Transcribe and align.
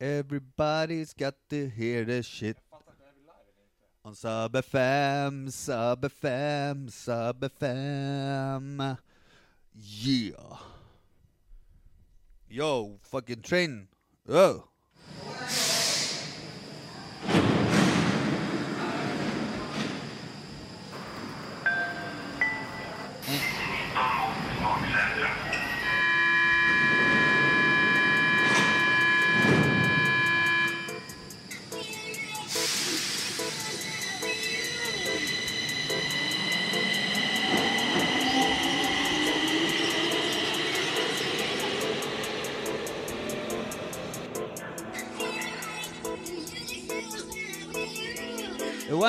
Everybody's 0.00 1.12
got 1.12 1.34
to 1.50 1.68
hear 1.68 2.04
the 2.04 2.22
shit. 2.22 2.56
On 4.04 4.14
Sub 4.14 4.52
FM, 4.52 5.50
Sub 5.50 6.00
FM, 6.02 6.90
Sub 6.90 7.40
FM. 7.40 8.96
Yeah. 9.74 10.56
Yo, 12.48 12.98
fucking 13.02 13.42
train. 13.42 13.88
Oh. 14.28 14.68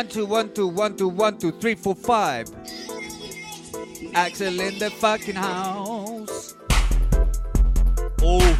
Two 0.09 0.25
one 0.25 0.51
two 0.53 0.67
one 0.67 0.95
two 0.97 1.07
one 1.07 1.37
two 1.37 1.51
three 1.51 1.75
four 1.75 1.93
five. 1.93 2.49
Axel 4.15 4.59
in 4.59 4.79
the 4.79 4.89
fucking 4.89 5.35
house. 5.35 6.55
Oh, 8.21 8.57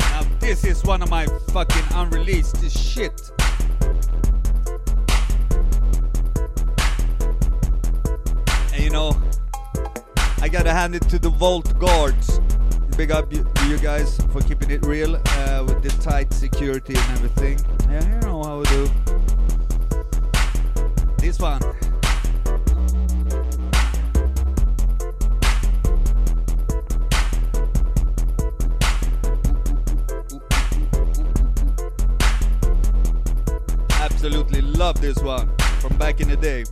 now 0.00 0.22
this 0.40 0.64
is 0.64 0.82
one 0.84 1.02
of 1.02 1.10
my 1.10 1.26
fucking 1.52 1.84
unreleased 1.94 2.70
shit. 2.70 3.30
And 8.72 8.82
you 8.82 8.90
know, 8.90 9.20
I 10.40 10.48
gotta 10.48 10.72
hand 10.72 10.94
it 10.94 11.02
to 11.10 11.18
the 11.18 11.30
Vault 11.30 11.78
Guards. 11.78 12.40
Big 12.96 13.10
up 13.10 13.32
you, 13.32 13.46
you 13.66 13.78
guys 13.78 14.18
for 14.32 14.40
keeping 14.40 14.70
it 14.70 14.84
real 14.84 15.16
uh, 15.16 15.64
with 15.66 15.82
the 15.82 15.90
tight 16.02 16.32
security 16.32 16.94
and 16.96 17.18
everything. 17.18 17.58
Yeah, 17.90 18.14
you 18.14 18.20
know 18.20 18.42
how 18.42 18.58
we 18.58 18.64
do. 18.64 18.90
This 21.30 21.38
one. 21.38 21.62
Absolutely 33.92 34.62
love 34.62 35.00
this 35.00 35.22
one 35.22 35.48
from 35.78 35.96
back 35.98 36.20
in 36.20 36.28
the 36.28 36.36
day. 36.36 36.64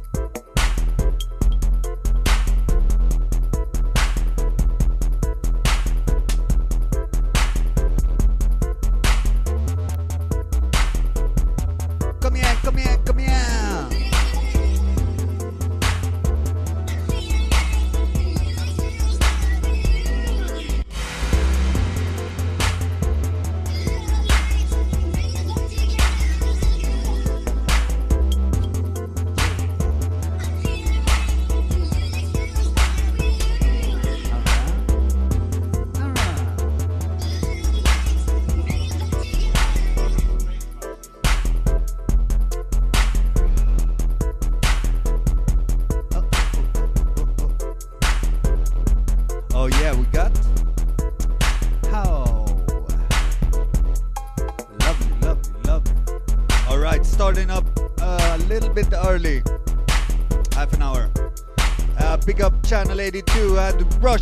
I 64.08 64.16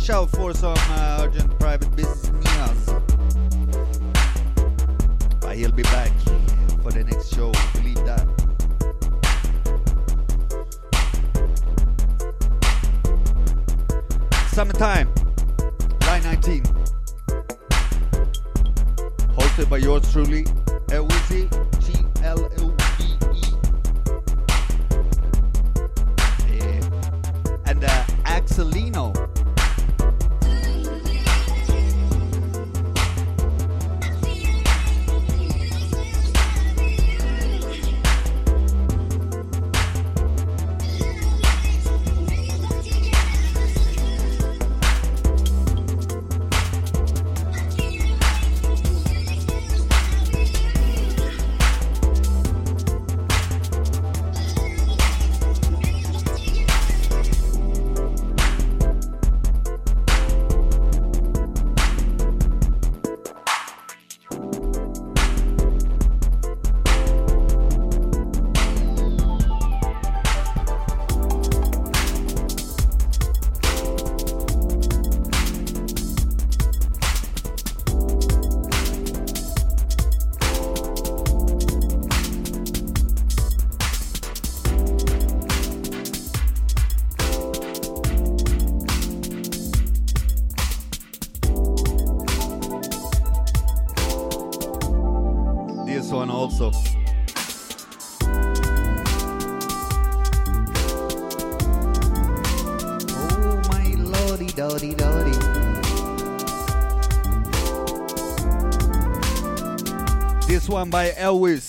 one 110.77 110.91
by 110.91 111.11
L-Wiz. 111.17 111.66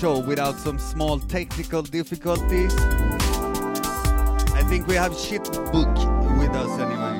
Show 0.00 0.18
without 0.18 0.58
some 0.58 0.78
small 0.78 1.18
technical 1.18 1.80
difficulties. 1.80 2.74
I 4.52 4.62
think 4.68 4.86
we 4.86 4.94
have 4.94 5.16
shit 5.16 5.44
book 5.72 5.88
with 6.38 6.50
us 6.50 6.78
anyway. 6.78 7.16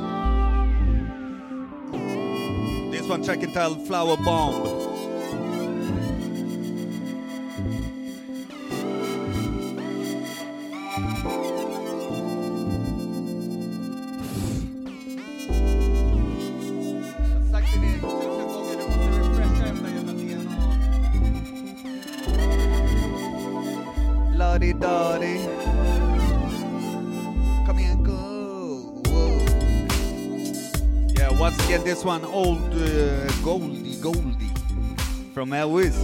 This 2.90 3.08
one 3.08 3.22
track 3.22 3.42
entitled 3.42 3.86
Flower 3.86 4.18
Bomb. 4.18 4.85
One, 32.16 32.24
old 32.32 32.72
uh, 32.72 33.30
Goldie 33.44 33.96
Goldie 34.00 34.50
from 35.34 35.52
L-Wiz. 35.52 35.94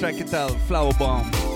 Track 0.00 0.14
it 0.14 0.32
out, 0.32 0.52
Flower 0.66 0.94
Bomb. 0.98 1.51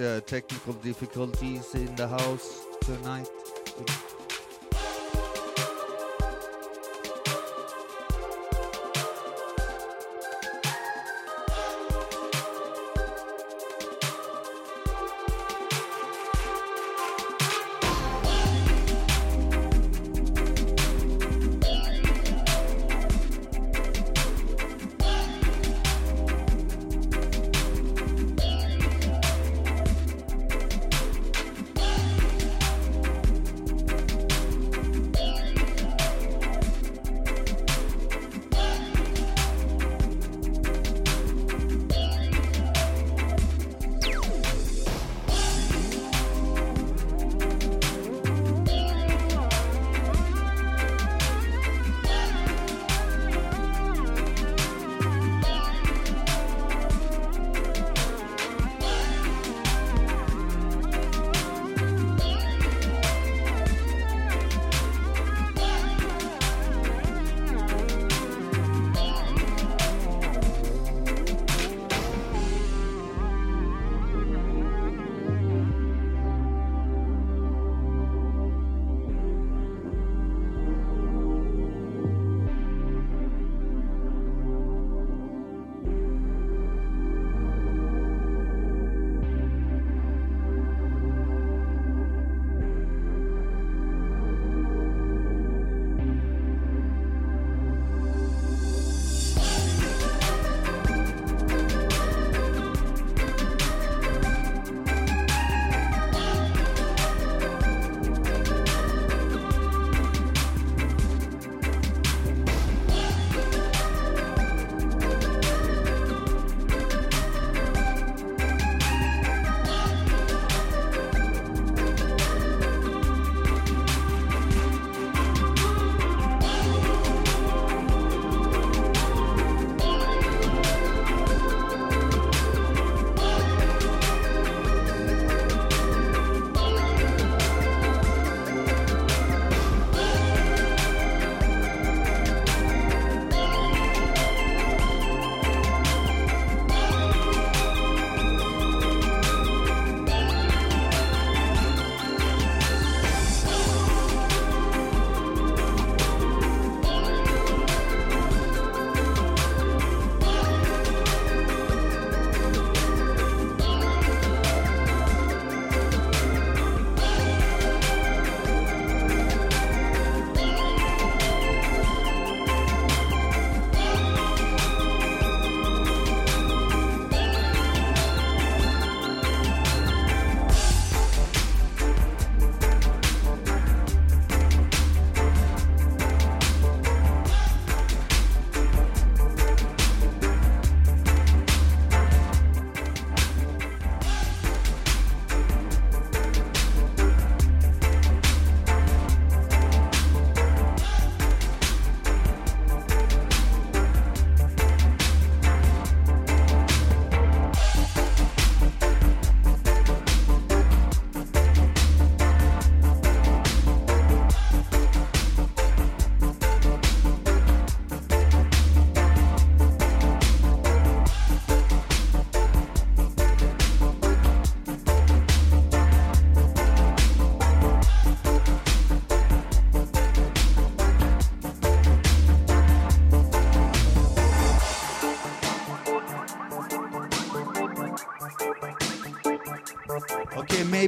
Uh, 0.00 0.20
technical 0.26 0.72
difficulties 0.74 1.74
in 1.74 1.94
the 1.96 2.08
house 2.08 2.64
tonight. 2.82 3.43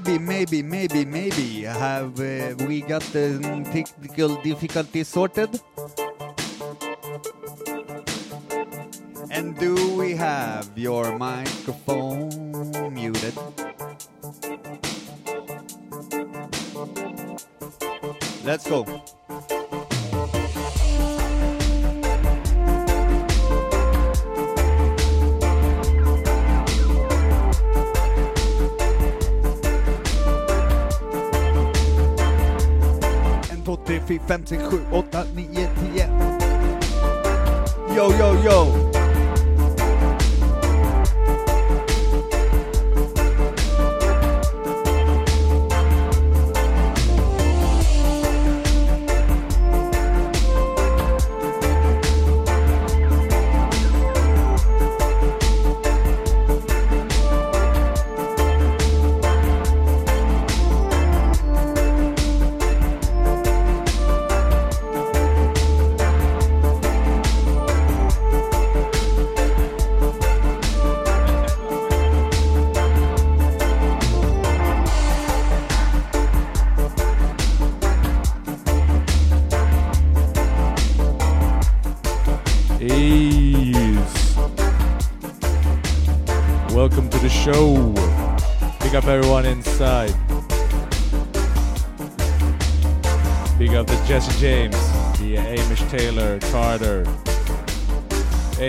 Maybe, 0.07 0.19
maybe, 0.19 0.63
maybe, 0.63 1.05
maybe 1.05 1.63
have 1.63 2.21
uh, 2.21 2.55
we 2.67 2.81
got 2.81 3.03
the 3.13 3.41
technical 3.73 4.41
difficulties 4.43 5.09
sorted? 5.09 5.61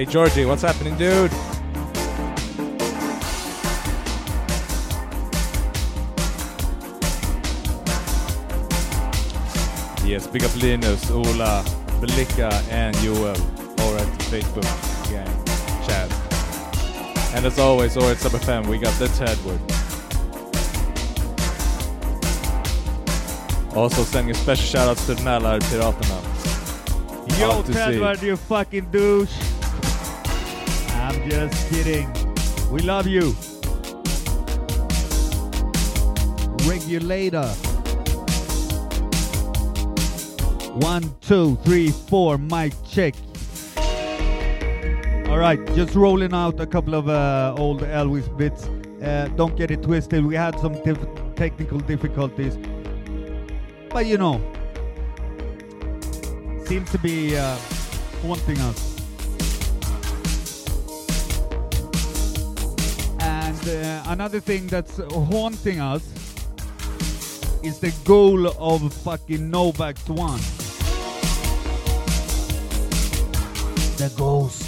Georgie, 0.10 0.46
what's 0.46 0.62
happening, 0.62 0.96
dude? 0.98 1.32
Yes, 10.06 10.26
big 10.26 10.44
up 10.46 10.56
Linus, 10.62 11.12
Ola, 11.12 11.64
Belika, 12.00 12.50
and 12.72 12.96
Joel 12.98 13.36
over 13.82 13.98
at 13.98 14.08
Facebook 14.32 14.64
gang 15.10 15.28
chat. 15.86 16.10
And 17.36 17.46
as 17.46 17.60
always, 17.60 17.98
over 17.98 18.12
at 18.12 18.18
Sub 18.18 18.32
FM, 18.32 18.68
we 18.68 18.78
got 18.78 18.98
the 19.00 19.08
Tedward. 19.08 19.60
Also 23.76 24.04
sending 24.04 24.32
a 24.32 24.34
special 24.34 24.66
shout 24.66 24.88
out 24.88 24.98
to 24.98 25.14
the 25.14 25.22
Mälar 25.22 25.60
Piraterna. 25.70 26.20
Yo, 27.40 27.52
Out 27.52 27.66
to 27.66 27.74
sea. 27.74 27.80
Tedward, 27.80 28.22
you 28.24 28.38
fucking 28.38 28.90
douche. 28.92 29.37
Just 31.30 31.70
kidding. 31.70 32.08
We 32.72 32.80
love 32.84 33.06
you. 33.06 33.36
Regulator. 36.66 37.48
One, 40.80 41.14
two, 41.20 41.58
three, 41.66 41.90
four, 41.90 42.38
mic 42.38 42.74
check. 42.90 43.14
All 45.28 45.38
right, 45.38 45.60
just 45.76 45.96
rolling 45.96 46.34
out 46.34 46.62
a 46.62 46.66
couple 46.66 46.96
of 46.96 47.10
uh, 47.10 47.56
old 47.58 47.84
L-Wiz 47.84 48.30
bits. 48.30 48.66
Uh, 49.04 49.28
don't 49.36 49.58
get 49.58 49.70
it 49.70 49.84
twisted. 49.84 50.26
We 50.26 50.36
had 50.36 50.58
some 50.62 50.76
technical 51.36 51.80
difficulties, 51.80 52.58
but 53.90 54.06
you 54.06 54.18
know, 54.18 54.40
seems 56.66 56.90
to 56.92 56.98
be 57.00 57.36
uh, 57.36 57.58
haunting 58.22 58.60
us. 58.60 58.97
Uh, 63.68 64.04
another 64.08 64.40
thing 64.40 64.68
that's 64.68 64.98
haunting 64.98 65.80
us 65.80 66.04
is 67.64 67.80
the 67.80 67.94
goal 68.06 68.48
of 68.48 68.94
fucking 68.94 69.50
Novak 69.50 69.98
One. 70.08 70.40
The 73.98 74.14
ghost. 74.16 74.67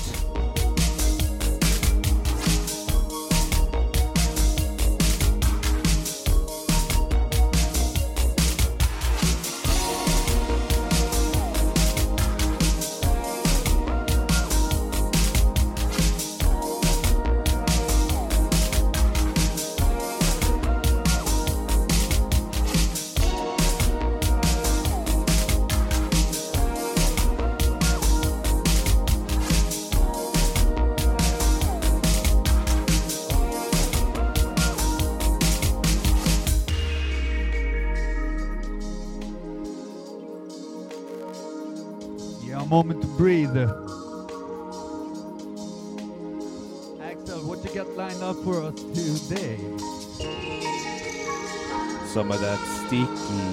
Of 52.92 53.00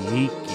that 0.07 0.45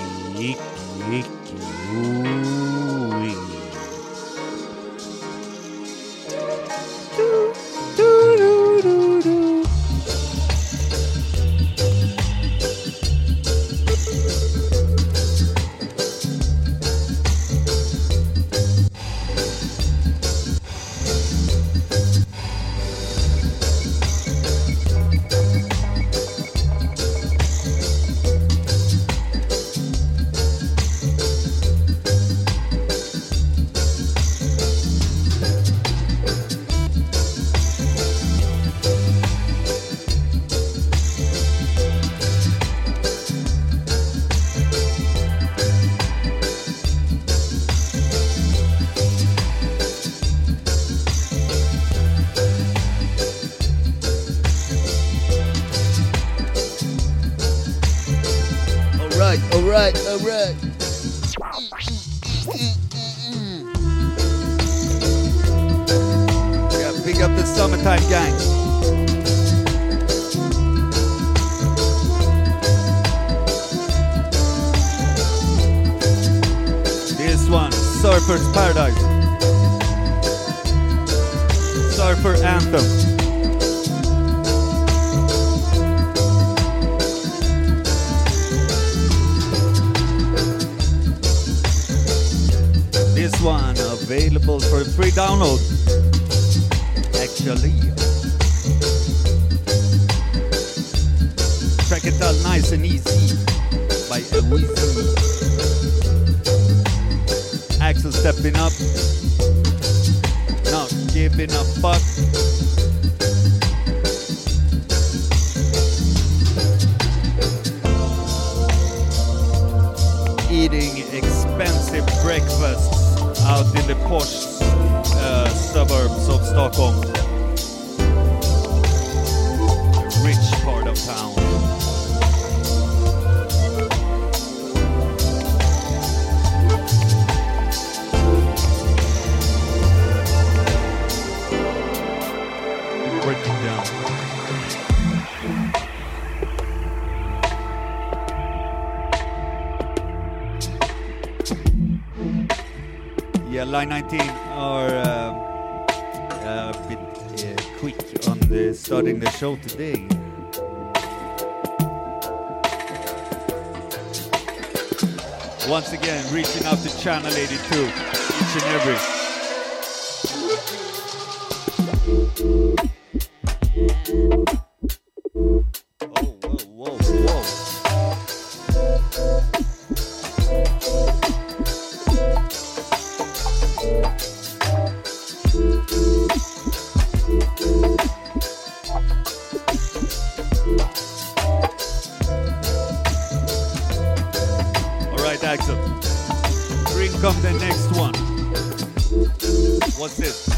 What's 200.01 200.17
this? 200.17 200.49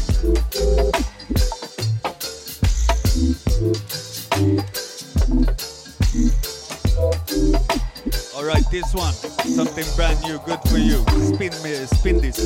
All 8.34 8.42
right, 8.42 8.64
this 8.70 8.94
one. 8.94 9.12
Something 9.12 9.84
brand 9.96 10.22
new, 10.22 10.38
good 10.46 10.60
for 10.66 10.78
you. 10.78 11.04
Spin 11.34 11.52
me, 11.62 11.74
spin 11.84 12.22
this. 12.22 12.38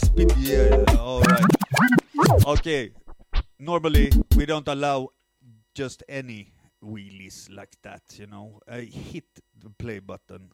Spin, 0.00 0.28
yeah. 0.38 0.82
All 0.98 1.20
right. 1.20 1.44
Okay. 2.46 2.90
Normally, 3.60 4.10
we 4.34 4.44
don't 4.44 4.66
allow 4.66 5.10
just 5.72 6.02
any 6.08 6.52
wheelies 6.84 7.48
like 7.48 7.76
that, 7.84 8.02
you 8.14 8.26
know. 8.26 8.58
I 8.68 8.80
hit 8.80 9.28
the 9.56 9.70
play 9.70 10.00
button, 10.00 10.50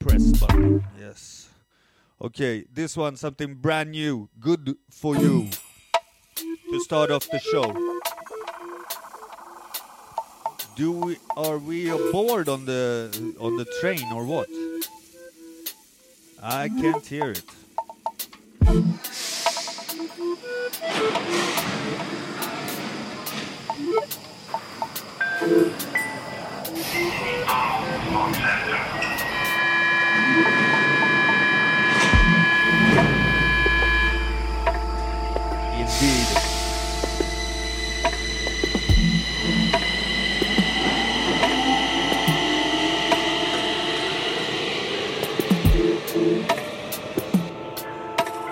press 0.00 0.32
button, 0.40 0.84
yes. 0.98 1.51
Okay, 2.22 2.64
this 2.72 2.96
one, 2.96 3.16
something 3.16 3.56
brand 3.56 3.90
new, 3.90 4.28
good 4.38 4.76
for 4.88 5.16
you 5.16 5.48
to 6.70 6.80
start 6.80 7.10
off 7.10 7.28
the 7.28 7.40
show. 7.40 7.74
Do 10.76 10.92
we, 10.92 11.16
are 11.36 11.58
we 11.58 11.90
aboard 11.90 12.48
on 12.48 12.64
the 12.64 13.34
on 13.40 13.56
the 13.56 13.64
train 13.80 14.04
or 14.12 14.24
what? 14.24 14.48
I 16.40 16.68
can't 16.68 17.04
hear 17.04 17.32
it. 17.32 17.42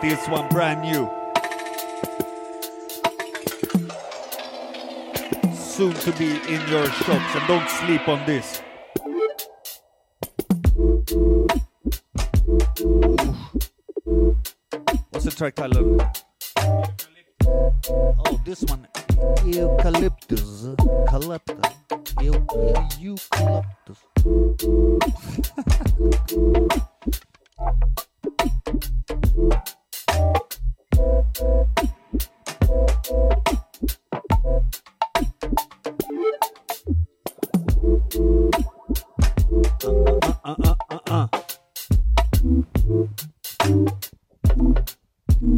This 0.01 0.27
one 0.29 0.49
brand 0.49 0.81
new. 0.81 1.09
Soon 5.55 5.93
to 5.93 6.13
be 6.13 6.31
in 6.49 6.61
your 6.69 6.87
shops 6.87 7.35
and 7.35 7.47
don't 7.47 7.69
sleep 7.69 8.09
on 8.09 8.25
this. 8.27 8.63
What's 15.11 15.25
the 15.25 15.31
track 15.37 15.55
title? 15.55 15.99
Oh, 17.89 18.41
this 18.45 18.63
one. 18.65 18.87
Eucalyptus. 19.45 20.69
Eucalyptus. 20.79 21.75
Eu- 22.21 22.47
Eucalyptus. 22.99 23.99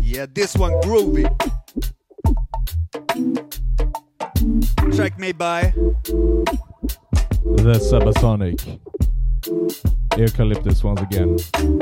Yeah, 0.01 0.27
this 0.33 0.55
one 0.57 0.73
groovy. 0.83 1.25
Track 4.95 5.19
made 5.19 5.39
by 5.39 5.73
The 7.63 7.81
Subasonic. 7.81 8.92
Eucalyptus 10.17 10.85
once 10.85 11.01
again. 11.01 11.39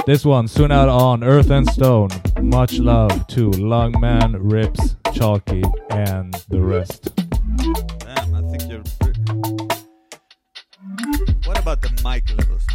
This 0.06 0.24
one 0.24 0.48
soon 0.48 0.72
out 0.72 0.88
on 0.88 1.22
Earth 1.24 1.50
and 1.50 1.68
Stone. 1.68 2.10
Much 2.40 2.78
love 2.78 3.26
to 3.28 3.50
Lungman, 3.50 4.36
Rips, 4.38 4.96
Chalky, 5.12 5.62
and 5.90 6.34
the 6.48 6.60
rest. 6.60 7.14
Damn, 7.98 8.34
I 8.34 8.42
think 8.50 8.70
you're. 8.70 8.82
What 11.44 11.58
about 11.58 11.82
the 11.82 11.90
mic 12.04 12.24
levels? 12.38 12.66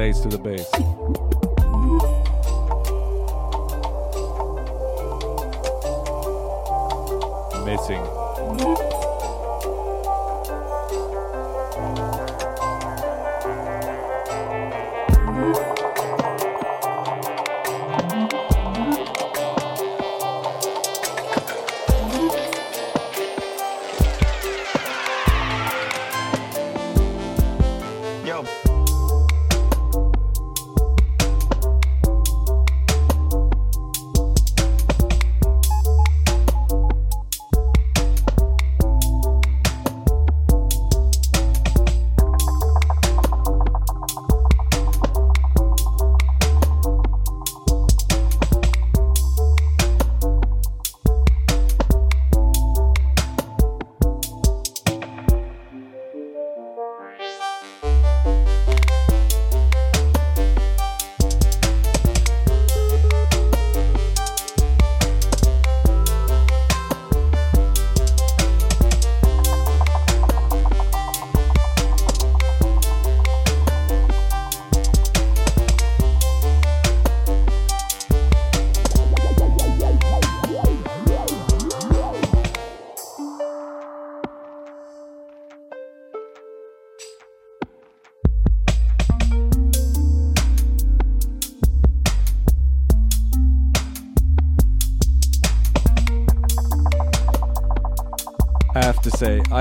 And 0.00 0.14
to 0.14 0.28
the 0.28 0.38
Bass. 0.38 0.77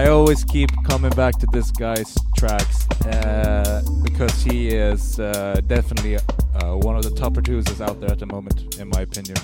Always 0.08 0.44
keep 0.44 0.70
coming 0.84 1.10
back 1.12 1.40
to 1.40 1.48
this 1.52 1.72
guy's 1.72 2.16
tracks 2.38 2.88
uh, 3.06 3.82
because 4.04 4.44
he 4.44 4.68
is 4.68 5.20
uh, 5.20 5.60
definitely 5.66 6.18
uh, 6.18 6.76
one 6.76 6.96
of 6.96 7.04
the 7.04 7.10
top 7.10 7.34
producers 7.34 7.82
out 7.82 8.00
there 8.00 8.12
at 8.12 8.20
the 8.20 8.28
moment, 8.28 8.78
in 8.80 8.88
my 8.90 9.02
opinion. 9.02 9.36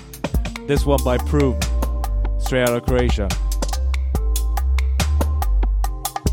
This 0.68 0.86
one 0.86 1.02
by 1.02 1.18
Prove, 1.18 1.56
straight 2.38 2.62
out 2.62 2.76
of 2.76 2.84
Croatia. 2.84 3.28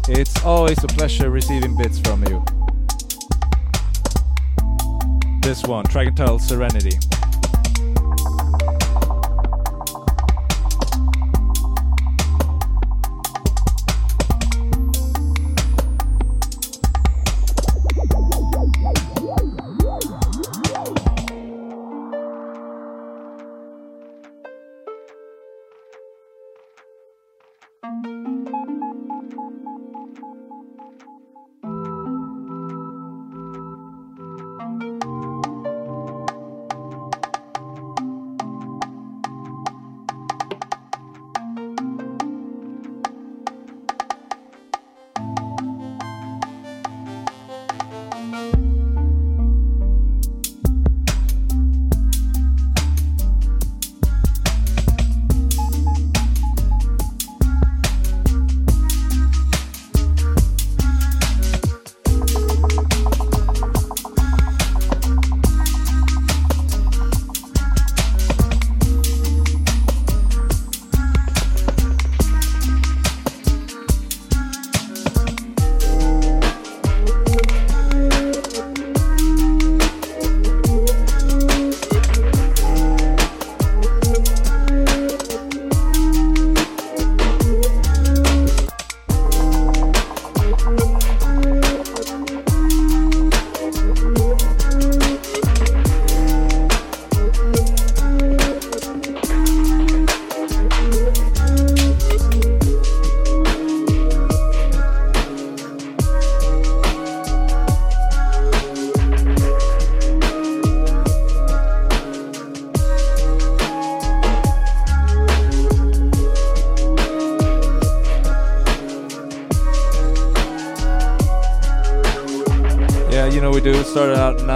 It's 0.10 0.44
always 0.44 0.84
a 0.84 0.88
pleasure 0.88 1.32
receiving 1.32 1.76
bits 1.76 2.00
from 2.00 2.24
you. 2.26 2.44
This 5.41 5.63
one, 5.63 5.86
track 5.86 6.08
entitled 6.08 6.44
Serenity. 6.44 7.00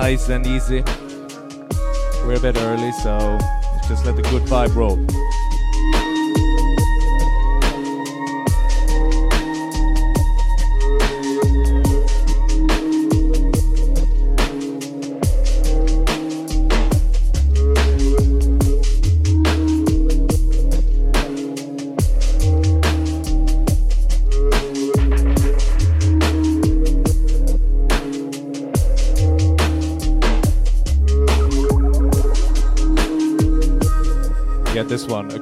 Nice 0.06 0.30
and 0.30 0.46
easy. 0.46 1.05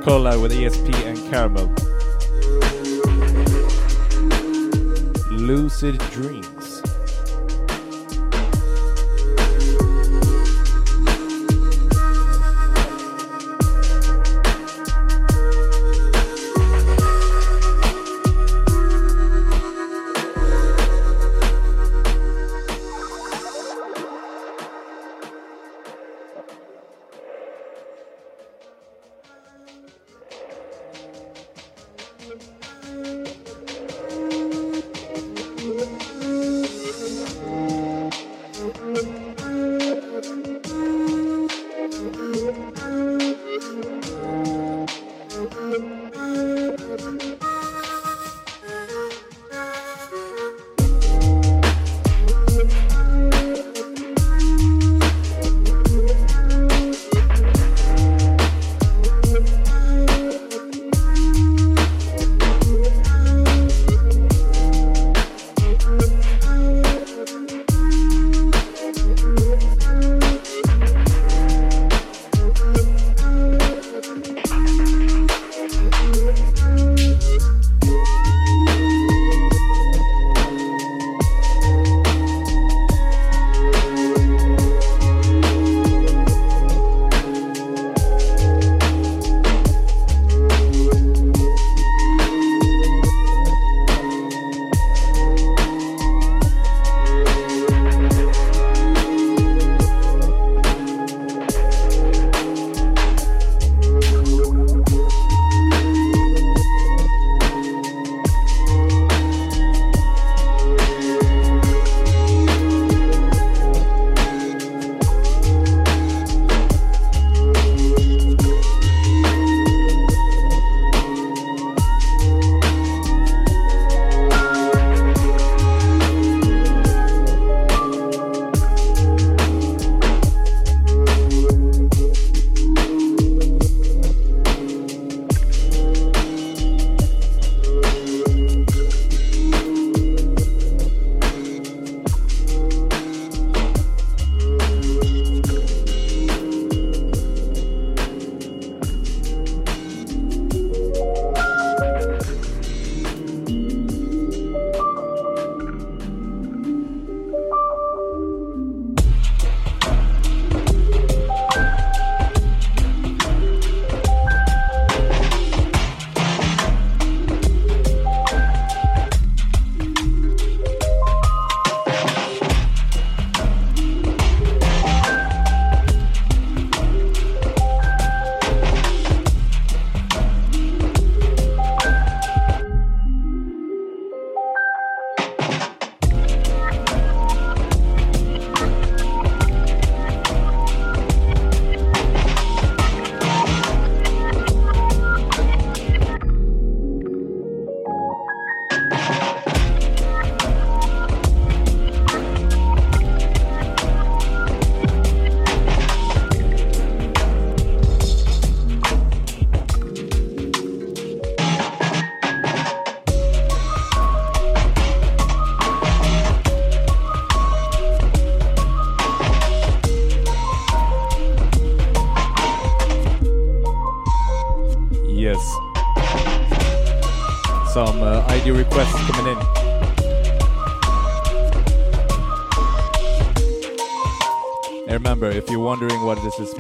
This 0.04 0.12
one, 0.12 0.22
a 0.22 0.30
collab 0.30 0.42
with 0.42 0.53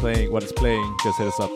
playing, 0.03 0.29
what 0.33 0.43
is 0.43 0.51
playing, 0.51 0.97
just 1.01 1.17
hit 1.17 1.27
us 1.27 1.39
up. 1.39 1.49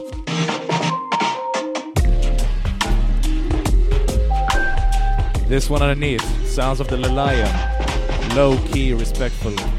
This 5.50 5.70
one 5.70 5.82
underneath, 5.82 6.24
Sounds 6.48 6.80
of 6.80 6.88
the 6.88 6.96
Lion, 6.96 7.54
low 8.38 8.58
key, 8.68 8.94
respectfully. 8.94 9.77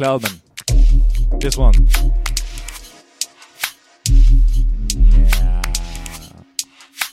Cloudman. 0.00 0.40
This 1.40 1.58
one. 1.58 1.74
Yeah. 5.28 5.62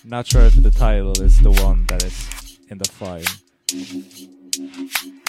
Not 0.05 0.25
sure 0.25 0.43
if 0.43 0.55
the 0.63 0.71
title 0.71 1.21
is 1.21 1.37
the 1.41 1.51
one 1.51 1.85
that 1.87 2.05
is 2.05 2.59
in 2.69 2.77
the 2.77 2.85
file. 2.85 3.19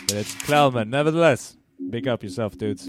But 0.07 0.17
it's 0.19 0.37
Cloudman, 0.37 0.89
nevertheless. 0.89 1.57
Big 1.91 2.07
up 2.07 2.23
yourself, 2.23 2.57
dudes. 2.57 2.89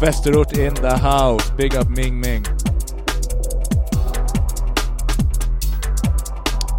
Västerort 0.00 0.56
in 0.56 0.74
the 0.74 0.96
house. 0.96 1.50
Big 1.56 1.74
up 1.74 1.88
Ming 1.88 2.20
Ming. 2.20 2.44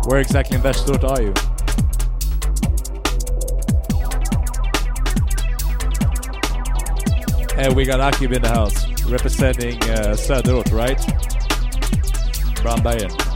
Where 0.05 0.21
exactly 0.21 0.55
in 0.55 0.63
Västerort 0.63 1.03
are 1.03 1.21
you? 1.21 1.33
And 7.57 7.75
we 7.75 7.83
got 7.83 7.99
Akib 7.99 8.33
in 8.33 8.41
the 8.41 8.47
house, 8.47 8.87
representing 9.09 9.75
uh, 9.83 10.15
Söderort, 10.15 10.71
right? 10.71 10.97
Brandbergen. 12.63 13.28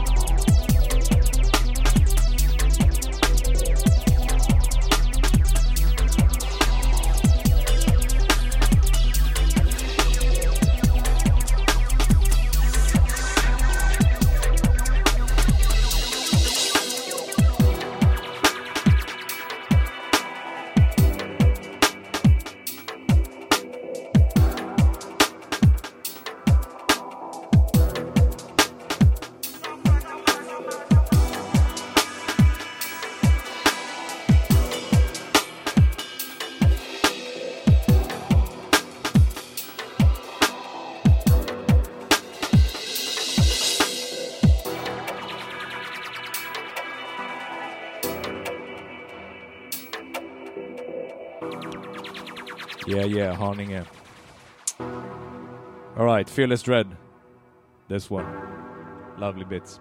Yeah, 53.04 53.32
yeah, 53.32 53.36
Haninge. 53.36 53.86
Alright, 55.96 56.28
Fearless 56.28 56.62
Dread. 56.62 56.88
This 57.88 58.10
one. 58.10 58.26
Lovely 59.18 59.44
bits. 59.44 59.80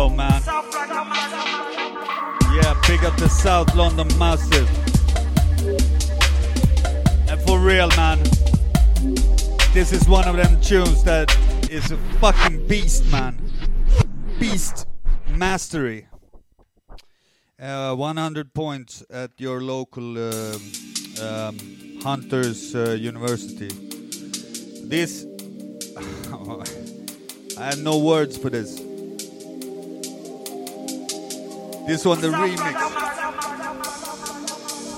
Yo, 0.00 0.08
man. 0.08 0.42
Yeah, 2.56 2.74
big 2.88 3.04
up 3.04 3.14
the 3.18 3.28
South 3.28 3.74
London 3.74 4.08
Massive. 4.18 4.66
And 7.28 7.38
for 7.42 7.58
real, 7.58 7.88
man, 7.88 8.18
this 9.74 9.92
is 9.92 10.08
one 10.08 10.26
of 10.26 10.36
them 10.36 10.58
tunes 10.62 11.04
that 11.04 11.36
is 11.70 11.92
a 11.92 11.98
fucking 12.18 12.66
beast, 12.66 13.04
man. 13.12 13.42
Beast 14.38 14.86
Mastery. 15.28 16.06
Uh, 17.60 17.94
100 17.94 18.54
points 18.54 19.04
at 19.10 19.32
your 19.36 19.60
local 19.60 20.16
um, 20.16 20.62
um, 21.20 21.58
Hunters 22.02 22.74
uh, 22.74 22.92
University. 22.92 23.68
This. 24.82 25.26
I 27.58 27.64
have 27.64 27.82
no 27.82 27.98
words 27.98 28.38
for 28.38 28.48
this. 28.48 28.89
This 31.86 32.04
one, 32.04 32.20
the 32.20 32.28
remix. 32.28 32.74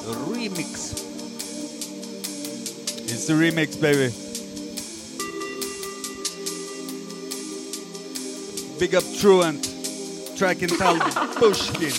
The 0.05 0.14
remix. 0.30 0.93
It's 3.05 3.26
the 3.26 3.35
remix, 3.35 3.80
baby. 3.80 4.12
Big 8.78 8.95
up 8.95 9.05
Truant, 9.18 9.62
track 10.37 10.62
and 10.62 10.72
tell 10.76 10.99
Pushkin. 11.37 11.93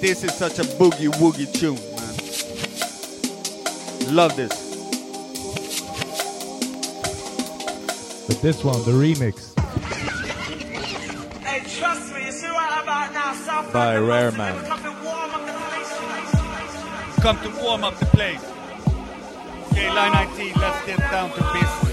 This 0.00 0.24
is 0.24 0.34
such 0.34 0.58
a 0.58 0.62
boogie 0.62 1.10
woogie 1.20 1.52
tune, 1.52 1.76
man. 1.94 2.14
Love 4.14 4.34
this. 4.34 4.50
But 8.26 8.40
this 8.42 8.64
one, 8.64 8.82
the 8.84 8.92
remix. 8.92 9.59
By 13.72 13.96
Rare 13.98 14.32
Man. 14.32 14.64
Come 14.64 14.82
to 17.40 17.50
warm 17.62 17.84
up 17.84 17.96
the 17.98 18.06
place. 18.06 18.44
Okay, 19.70 19.88
line 19.94 20.12
19, 20.12 20.54
let's 20.56 20.86
get 20.86 20.98
down 20.98 21.30
to 21.30 21.52
business. 21.52 21.89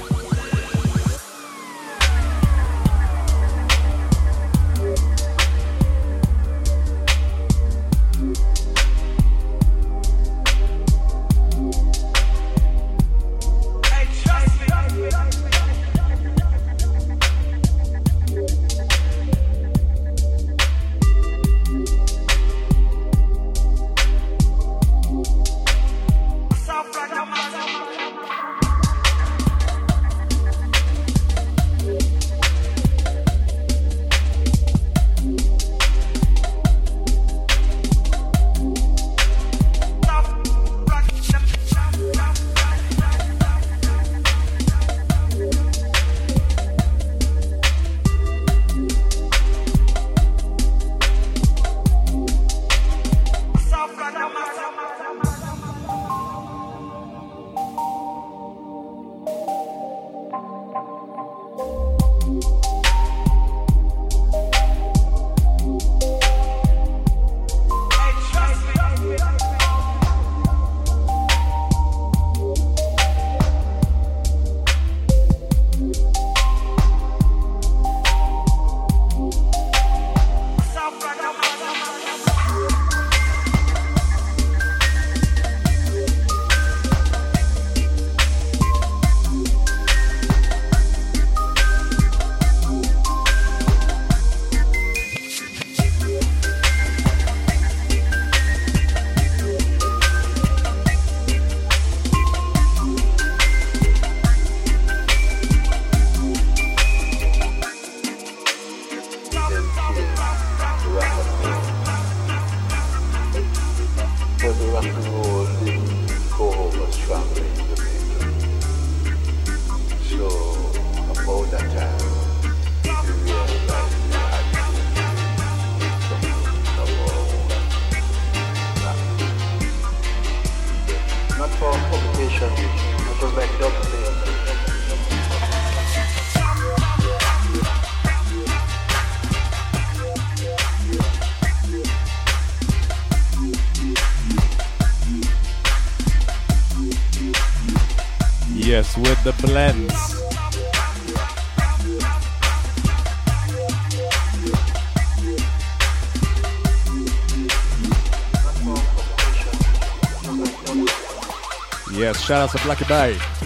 Shout 162.28 162.41
out 162.41 162.51
to 162.51 162.57
Blacky 162.57 162.86
Bay. 162.89 163.36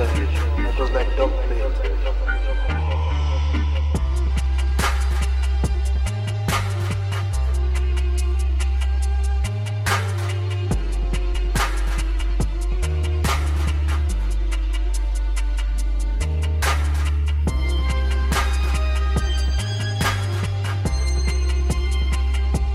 Publication, 0.00 0.66
it 0.66 0.78
was 0.78 0.90
like 0.92 1.16
dub 1.16 1.30
play. 1.30 1.60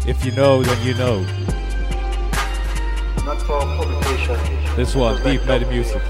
If 0.07 0.23
you 0.23 0.31
know, 0.33 0.61
then 0.61 0.85
you 0.85 0.93
know. 0.93 1.21
Not 3.25 3.41
for 3.41 3.59
publication, 3.61 4.37
This 4.75 4.93
one, 4.93 5.21
Deep 5.23 5.43
Medi 5.45 5.65
Music. 5.65 6.01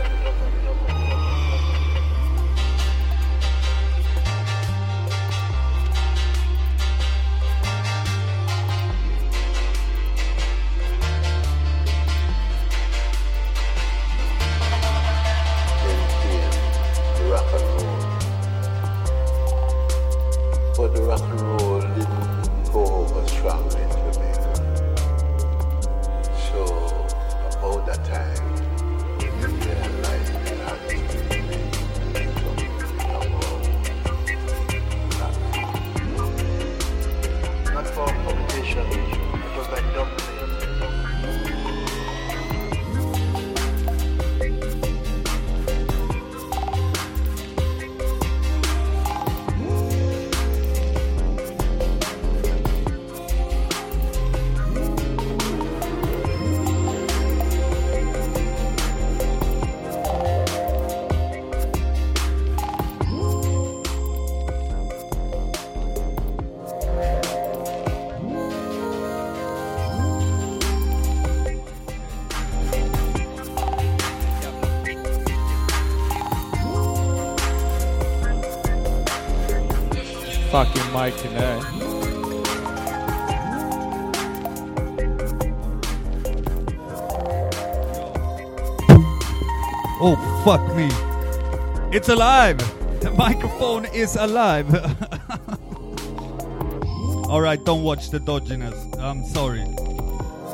It's 92.05 92.13
alive. 92.13 92.59
The 93.01 93.09
microphone 93.09 93.85
is 93.85 94.15
alive. 94.15 94.71
All 97.31 97.41
right, 97.41 97.59
don't 97.65 97.81
watch 97.81 98.11
the 98.11 98.19
dodginess. 98.19 98.77
I'm 99.01 99.25
sorry. 99.25 99.65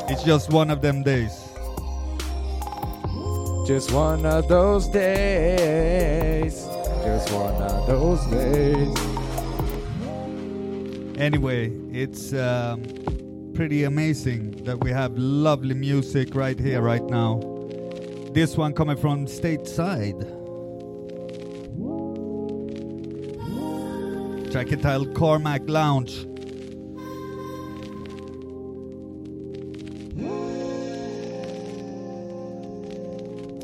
It's 0.10 0.24
just 0.24 0.50
one 0.50 0.72
of 0.72 0.82
them 0.82 1.04
days. 1.04 1.34
Just 3.68 3.92
one 3.92 4.26
of 4.26 4.48
those 4.48 4.88
days. 4.88 6.54
Just 7.04 7.34
one 7.34 7.56
of 7.56 7.86
those 7.86 8.26
days. 8.28 8.98
Anyway, 11.20 11.70
it's 11.92 12.32
um, 12.32 12.86
pretty 13.54 13.84
amazing 13.84 14.52
that 14.64 14.82
we 14.82 14.90
have 14.90 15.18
lovely 15.18 15.76
music 15.76 16.34
right 16.34 16.58
here, 16.58 16.82
right 16.82 17.04
now. 17.04 17.42
This 18.32 18.56
one 18.56 18.72
coming 18.72 18.96
from 18.96 19.26
stateside. 19.26 20.31
Track 24.62 24.74
entitled 24.74 25.16
Carmack 25.16 25.68
Lounge. 25.68 26.28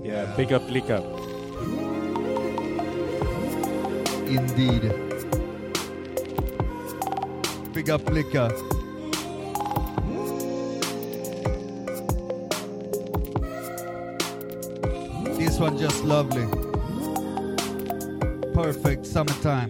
Yeah, 0.04 0.26
big 0.36 0.52
up, 0.54 0.68
lick 0.72 0.90
up. 0.90 1.06
Indeed. 4.26 4.82
Big 7.76 7.92
up 7.92 8.02
Blicka. 8.02 8.50
This 15.38 15.60
one 15.60 15.78
just 15.78 16.04
lovely. 16.04 16.48
Perfect 18.56 19.06
summertime. 19.06 19.68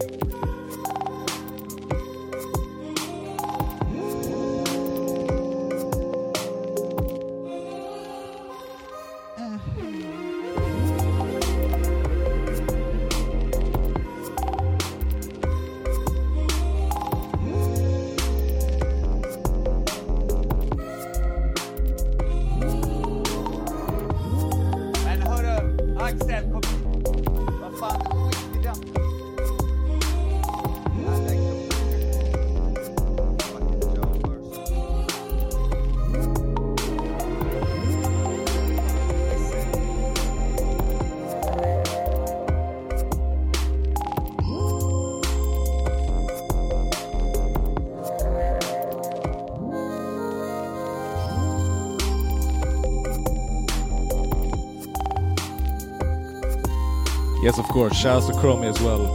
Course. 57.78 57.96
Shouts 57.96 58.26
to 58.26 58.32
Chromie 58.32 58.68
as 58.68 58.80
well. 58.80 59.06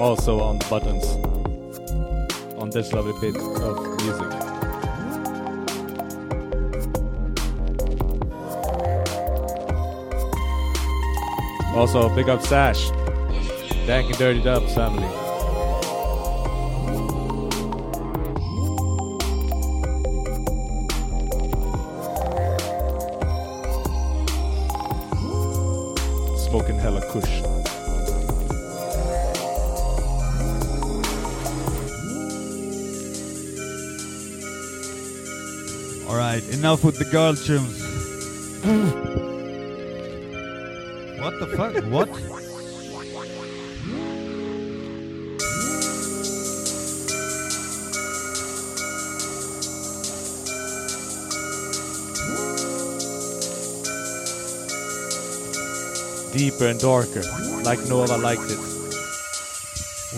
Also 0.00 0.40
on 0.40 0.58
buttons. 0.68 1.04
On 2.58 2.68
this 2.68 2.92
lovely 2.92 3.12
bit 3.20 3.36
of 3.36 3.78
music. 4.02 4.32
Also, 11.76 12.12
big 12.16 12.28
up 12.28 12.42
Sash. 12.42 12.90
Dank 13.86 14.08
and 14.08 14.18
Dirty 14.18 14.42
Dubs 14.42 14.74
family. 14.74 15.23
All 36.06 36.16
right, 36.16 36.46
enough 36.50 36.84
with 36.84 36.98
the 36.98 37.06
girl 37.06 37.34
tunes. 37.34 37.82
what 41.18 41.40
the 41.40 41.46
fuck? 41.56 41.74
What? 41.86 42.08
Deeper 56.36 56.66
and 56.66 56.80
darker, 56.80 57.22
like 57.62 57.78
Nova 57.88 58.18
liked 58.18 58.50
it. 58.50 58.58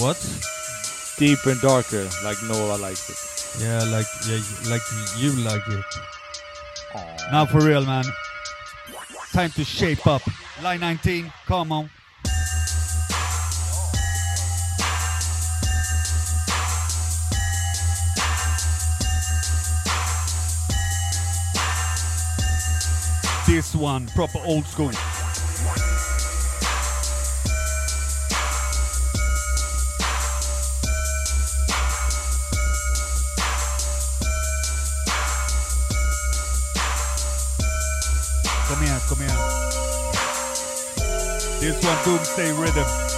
What? 0.00 0.18
Deeper 1.18 1.50
and 1.50 1.60
darker, 1.60 2.08
like 2.24 2.42
Nova 2.42 2.76
liked 2.76 3.08
it. 3.08 3.25
Yeah, 3.58 3.82
like 3.84 4.06
yeah, 4.28 4.40
like 4.68 4.82
you 5.16 5.32
like 5.42 5.66
it. 5.68 5.84
Now 7.32 7.46
for 7.46 7.60
real, 7.60 7.84
man. 7.84 8.04
Time 9.32 9.50
to 9.52 9.64
shape 9.64 10.06
up. 10.06 10.22
Line 10.62 10.80
19, 10.80 11.32
come 11.46 11.72
on. 11.72 11.90
this 23.46 23.74
one, 23.76 24.06
proper 24.08 24.38
old 24.44 24.66
school. 24.66 24.90
This 41.66 41.82
one, 41.82 41.98
Doomsday 42.04 42.52
Rhythm. 42.52 43.15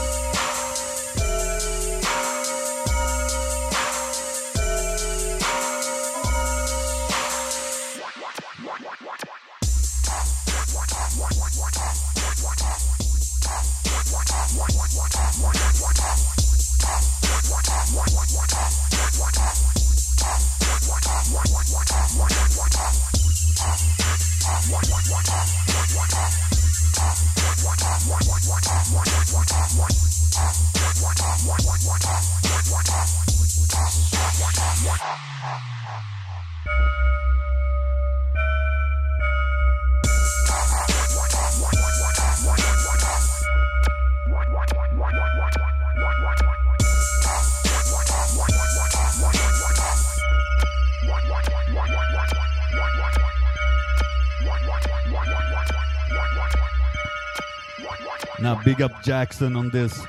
Big 58.79 58.91
up 58.93 59.03
Jackson 59.03 59.57
on 59.57 59.71
this 59.71 60.07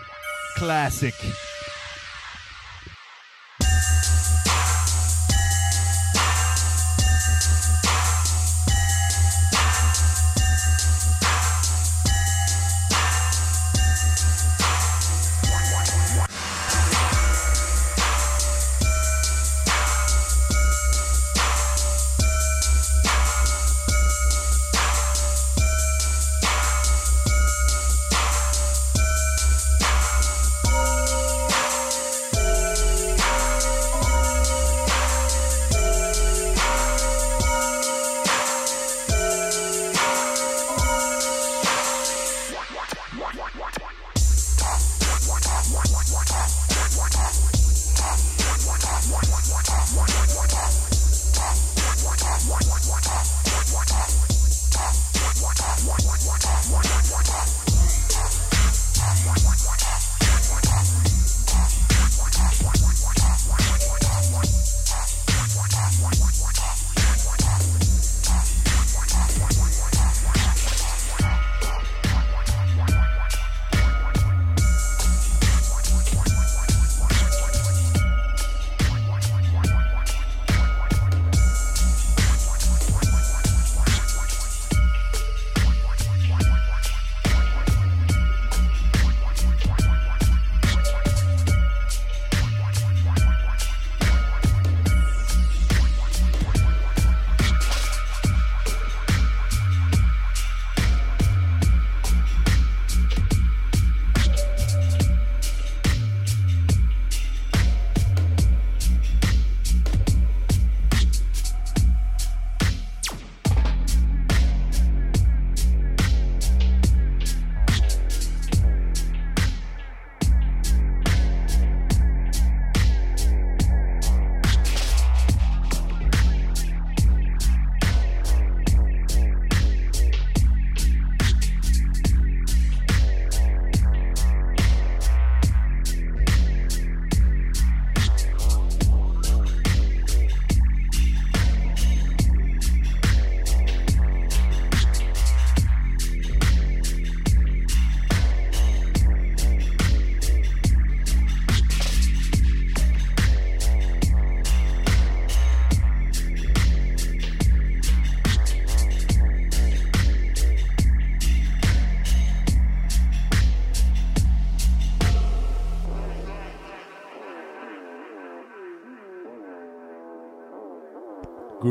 classic. 0.55 1.15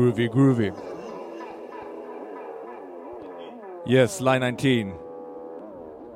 Groovy, 0.09 0.27
groovy. 0.27 0.73
Yes, 3.85 4.21
line 4.21 4.41
19. 4.41 4.93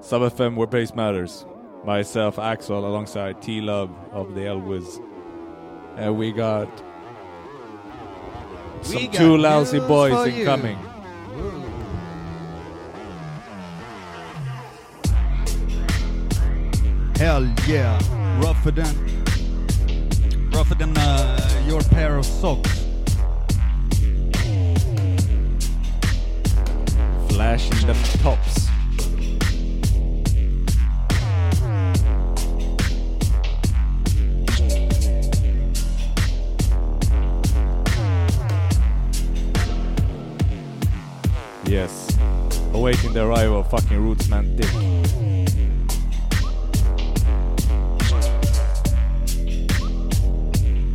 Sub 0.01 0.21
FM 0.23 0.55
where 0.55 0.65
bass 0.65 0.95
matters. 0.95 1.45
Myself, 1.85 2.39
Axel, 2.39 2.87
alongside 2.87 3.39
T 3.41 3.61
Love 3.61 3.91
of 4.11 4.33
the 4.33 4.47
L-Wiz. 4.47 4.99
And 5.97 6.17
we 6.17 6.31
got 6.31 6.67
some 8.81 8.95
We 8.95 9.07
got 9.07 9.13
two 9.15 9.37
lousy 9.37 9.79
boys 9.79 10.13
for 10.13 10.27
you. 10.27 10.39
incoming. 10.41 10.77
Hell 17.17 17.45
yeah. 17.67 17.97
Rougher 18.41 18.71
than 18.71 18.95
rougher 20.51 20.75
than 20.75 20.97
uh, 20.97 21.63
your 21.67 21.81
pair 21.83 22.17
of 22.17 22.25
socks. 22.25 22.82
Flashing 27.43 27.87
the 27.87 27.93
tops. 28.23 28.69
Yes. 41.65 42.17
Awaiting 42.73 43.11
the 43.11 43.25
arrival 43.25 43.59
of 43.59 43.69
fucking 43.69 43.97
Rootsman 43.97 44.55
Dick. 44.55 44.73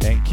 And 0.02 0.24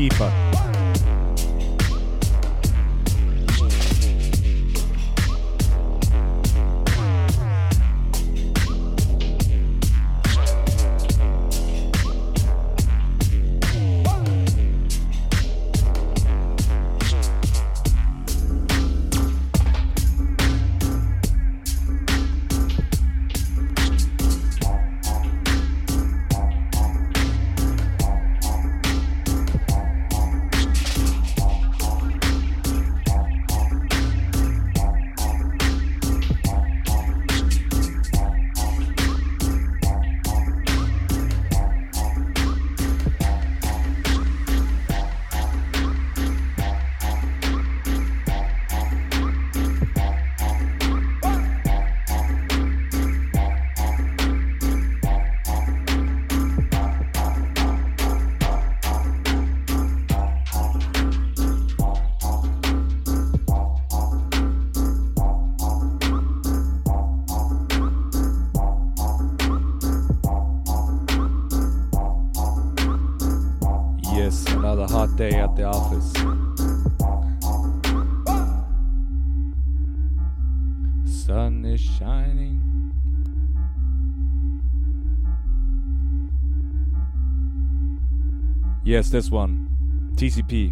Yes, 88.95 89.09
this 89.09 89.29
one. 89.29 89.67
TCP. 90.15 90.71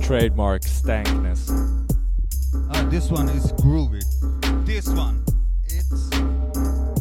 Trademark 0.00 0.62
stankness. 0.62 1.50
Ah, 2.70 2.86
this 2.88 3.10
one 3.10 3.28
is 3.30 3.50
groovy. 3.54 4.04
This 4.64 4.88
one, 4.88 5.24
it's 5.64 6.10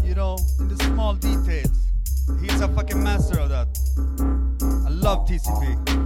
you 0.03 0.15
know 0.15 0.37
in 0.59 0.69
the 0.69 0.75
small 0.85 1.13
details. 1.13 1.85
He's 2.41 2.61
a 2.61 2.67
fucking 2.69 3.03
master 3.03 3.39
of 3.41 3.49
that. 3.49 3.67
I 4.87 4.89
love 4.89 5.27
TCP. 5.27 6.04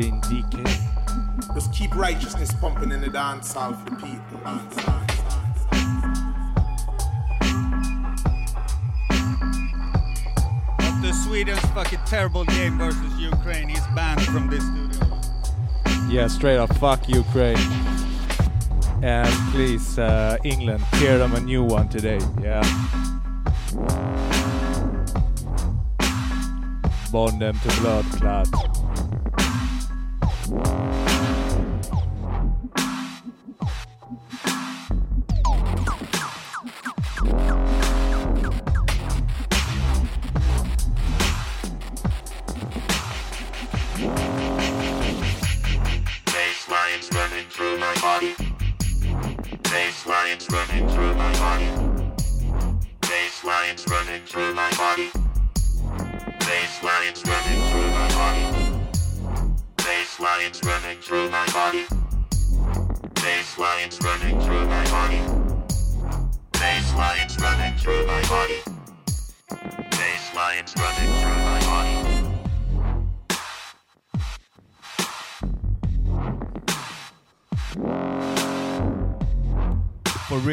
Anyone 0.00 0.22
seen 0.22 0.42
DK? 0.42 1.54
Just 1.54 1.72
keep 1.72 1.94
righteousness 1.94 2.52
pumping 2.60 2.92
in 2.92 3.00
the 3.00 3.08
dance 3.08 3.52
hall 3.52 3.72
for 3.72 3.90
the 3.90 3.96
people. 3.96 4.40
After 10.80 11.12
Sweden's 11.12 11.60
fucking 11.70 12.00
terrible 12.06 12.44
game 12.44 12.78
versus 12.78 13.18
Ukraine, 13.18 13.68
he's 13.68 13.86
banned 13.94 14.22
from 14.22 14.48
this 14.48 14.64
studio. 14.64 15.18
Yeah, 16.08 16.26
straight 16.28 16.56
up, 16.58 16.74
fuck 16.76 17.08
Ukraine. 17.08 17.58
And 19.02 19.32
please, 19.52 19.98
uh, 19.98 20.38
England, 20.44 20.82
hear 20.96 21.18
them 21.18 21.34
a 21.34 21.40
new 21.40 21.62
one 21.62 21.88
today. 21.88 22.18
Yeah. 22.40 22.62
bond 27.10 27.40
them 27.40 27.58
to 27.60 27.80
blood 27.80 28.04
clot. 28.04 28.77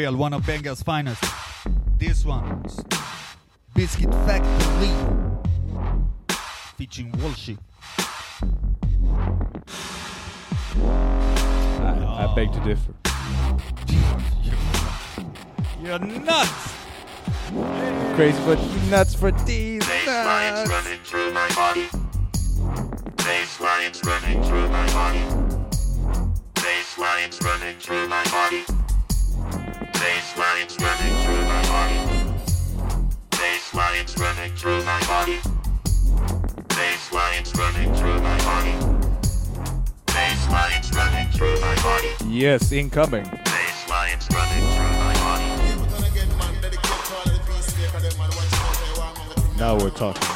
For 0.06 0.16
one 0.16 0.34
of 0.34 0.46
Bengal's 0.46 0.84
finest. 0.84 1.24
This 1.98 2.24
one. 2.24 2.62
is 2.64 2.78
Biscuit 3.74 4.14
Factory. 4.24 4.92
Featuring 6.76 7.10
Walshy. 7.14 7.58
I, 11.82 12.24
I 12.24 12.34
beg 12.36 12.52
to 12.52 12.60
differ. 12.60 12.94
You're 15.82 15.98
nuts! 15.98 16.74
Crazy 18.14 18.38
but 18.46 18.60
nuts 18.88 19.12
for 19.12 19.32
these 19.32 19.80
nuts. 20.06 20.70
running 20.70 21.00
through 21.00 21.32
my 21.32 21.48
body. 21.48 21.88
Bass 23.16 23.60
running 23.60 24.40
through 24.44 24.68
my 24.68 24.86
body. 24.92 25.24
Bass 26.54 26.96
lines 26.96 27.40
running 27.42 27.76
through 27.80 28.06
my 28.06 28.22
body. 28.26 28.75
Body. 35.16 35.38
Bass 36.68 37.10
lines 37.10 37.50
running 37.56 37.94
through 37.94 38.20
my 38.20 38.38
body. 38.44 38.74
Bass 40.08 40.50
lines 40.50 40.92
running 40.94 41.28
through 41.32 41.58
my 41.58 41.74
body. 41.76 42.10
Yes, 42.26 42.70
incoming. 42.70 43.24
Bass 43.24 43.88
lines 43.88 44.28
running 44.34 44.64
through 44.74 44.92
my 45.04 45.14
body. 45.24 45.46
Now 49.58 49.78
we're 49.78 49.88
talking. 49.88 50.35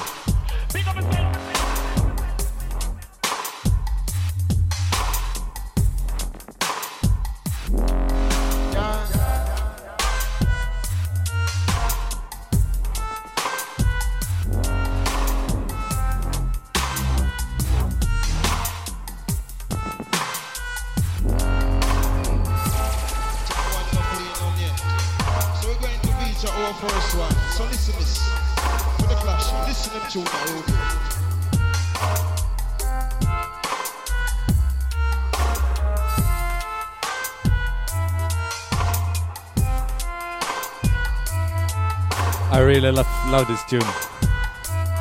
Love, 43.30 43.46
this 43.46 43.64
tune. 43.64 43.80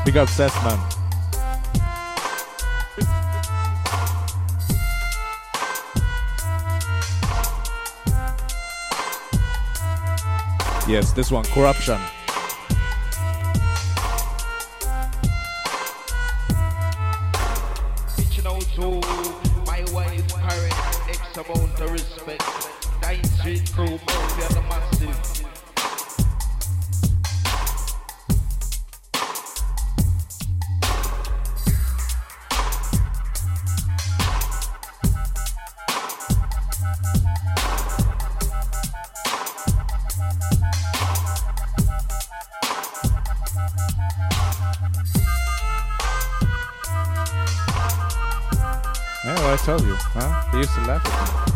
Big 0.05 0.15
up 0.17 0.27
Sessman. 0.30 0.77
Yes, 10.88 11.11
this 11.13 11.32
one, 11.32 11.43
Corruption. 11.45 11.99
Yeah, 49.26 49.36
well, 49.36 49.53
I 49.53 49.57
told 49.57 49.82
you, 49.82 49.95
huh? 49.97 50.49
They 50.51 50.59
used 50.59 50.74
to 50.76 50.82
laugh 50.82 51.05
at 51.05 51.47
me. 51.47 51.49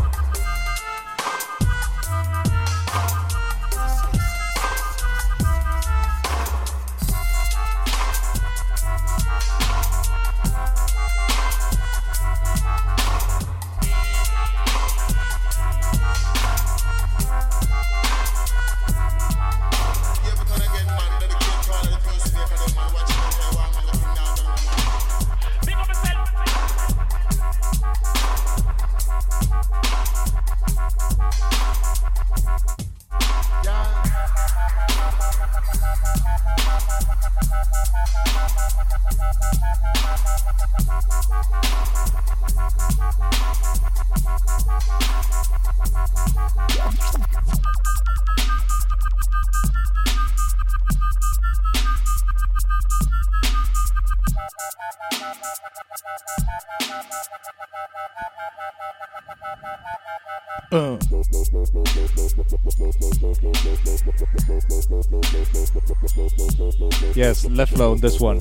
This 68.04 68.20
one. 68.20 68.38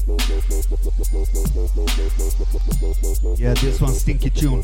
Yeah, 3.37 3.53
this 3.53 3.79
one 3.79 3.93
stinky 3.93 4.29
tune. 4.29 4.61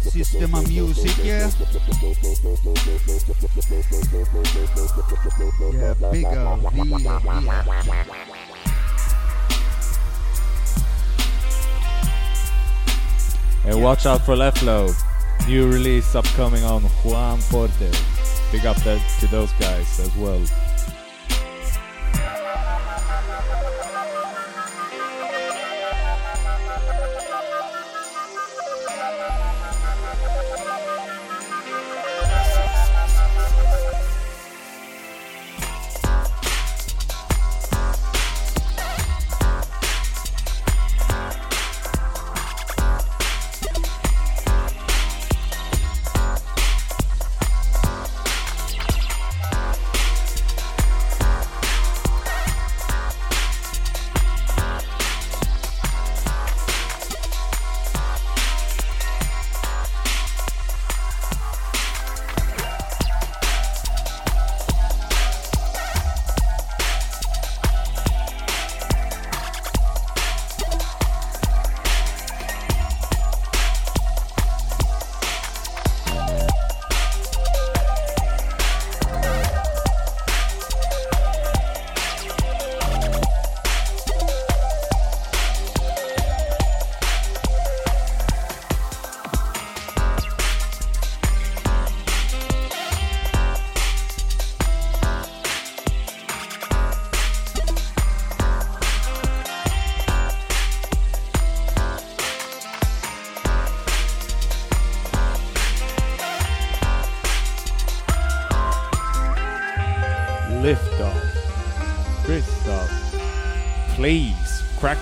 System 0.00 0.54
of 0.54 0.66
music, 0.68 1.18
yeah. 1.22 1.50
Yeah, 5.72 5.94
bigger, 6.10 6.40
uh, 6.40 6.56
V, 6.56 6.96
yeah. 7.04 8.04
And 13.66 13.82
watch 13.82 14.06
out 14.06 14.22
for 14.22 14.34
left 14.34 14.62
low. 14.62 14.88
New 15.46 15.70
release 15.70 16.14
upcoming 16.14 16.64
on 16.64 16.82
Juan 17.04 17.38
Porte. 17.50 18.11
Big 18.52 18.66
up 18.66 18.76
that 18.82 19.00
to 19.18 19.26
those 19.28 19.50
guys 19.52 19.98
as 19.98 20.14
well. 20.16 20.38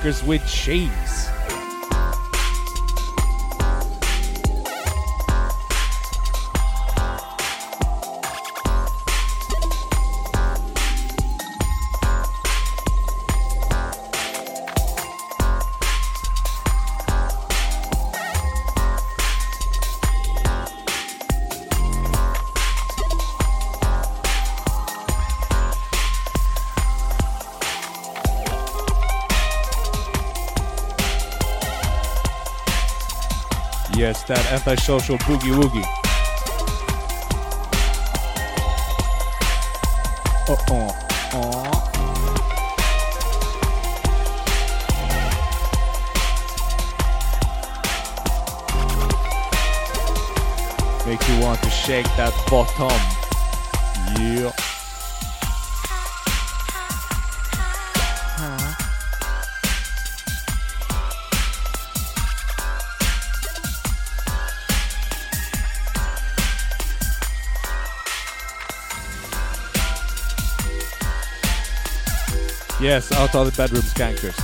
With 0.02 0.46
cheese. 0.46 0.99
That 34.30 34.52
antisocial 34.52 35.18
boogie 35.18 35.52
woogie. 35.58 35.84
Uh. 40.48 40.54
uh. 41.34 41.70
Make 51.06 51.28
you 51.28 51.40
want 51.40 51.60
to 51.62 51.70
shake 51.70 52.06
that 52.16 52.32
bottom. 52.48 53.29
Out 73.34 73.46
of 73.46 73.54
the 73.54 73.62
bedroom 73.62 73.82
skankers. 73.82 74.36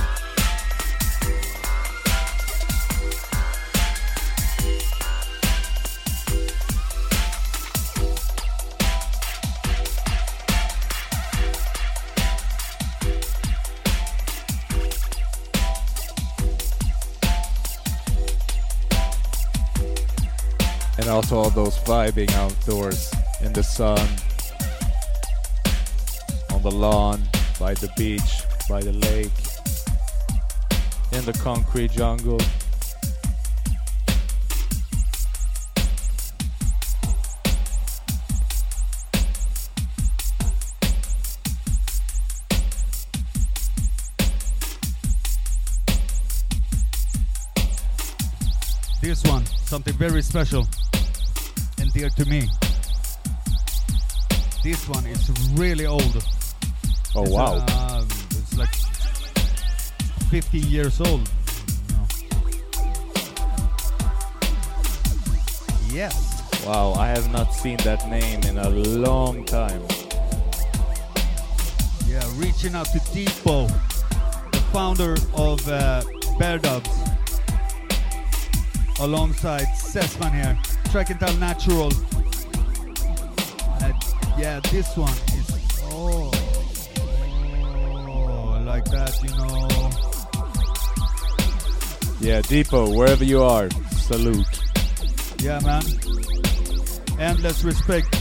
And 20.97 21.09
also 21.09 21.37
all 21.37 21.49
those 21.49 21.77
vibing 21.79 22.31
outdoors 22.31 23.11
in 23.41 23.51
the 23.51 23.63
sun, 23.63 23.99
on 26.51 26.61
the 26.61 26.71
lawn, 26.71 27.21
by 27.59 27.73
the 27.73 27.91
beach, 27.97 28.43
by 28.69 28.81
the 28.81 28.91
lake, 28.91 29.31
in 31.13 31.23
the 31.25 31.33
concrete 31.41 31.91
jungle. 31.91 32.39
This 49.01 49.23
one, 49.23 49.45
something 49.45 49.93
very 49.93 50.21
special 50.21 50.67
and 51.79 51.93
dear 51.93 52.09
to 52.09 52.25
me. 52.25 52.49
This 54.63 54.89
one 54.89 55.05
is 55.05 55.29
really 55.53 55.85
old. 55.85 56.01
Oh 57.15 57.21
It's, 57.23 57.31
wow. 57.31 57.65
uh, 57.69 58.03
it's 58.03 58.11
like 58.11 58.16
15 60.29 60.63
years 60.63 60.99
old. 60.99 61.29
Yes. 65.89 66.63
Wow, 66.65 66.93
I 66.93 67.07
have 67.07 67.31
not 67.31 67.53
seen 67.53 67.77
that 67.85 68.09
name 68.09 68.41
in 68.41 68.57
a 68.57 68.69
long 68.69 69.45
time. 69.45 69.81
Yeah, 72.05 72.21
reaching 72.35 72.75
out 72.75 72.87
to 72.87 72.99
Depot, 73.13 73.67
the 74.51 74.63
founder 74.73 75.15
of 75.33 75.65
uh, 75.69 76.03
Bear 76.37 76.57
Dubs, 76.57 76.89
alongside 78.99 79.67
Sesman 79.77 80.33
here, 80.33 80.57
Track 80.91 81.09
and 81.09 81.19
Tell 81.21 81.35
Natural. 81.37 81.91
Uh, 83.81 83.93
yeah, 84.37 84.59
this 84.71 84.97
one 84.97 85.13
is 85.37 85.51
oh, 85.83 86.31
oh, 88.09 88.63
like 88.65 88.83
that, 88.85 89.17
you 89.23 89.29
know. 89.37 89.76
Yeah, 92.19 92.41
Depot, 92.41 92.93
wherever 92.95 93.23
you 93.23 93.43
are, 93.43 93.69
salute. 93.91 94.45
Yeah, 95.39 95.59
man. 95.59 95.83
Endless 97.19 97.63
respect. 97.63 98.16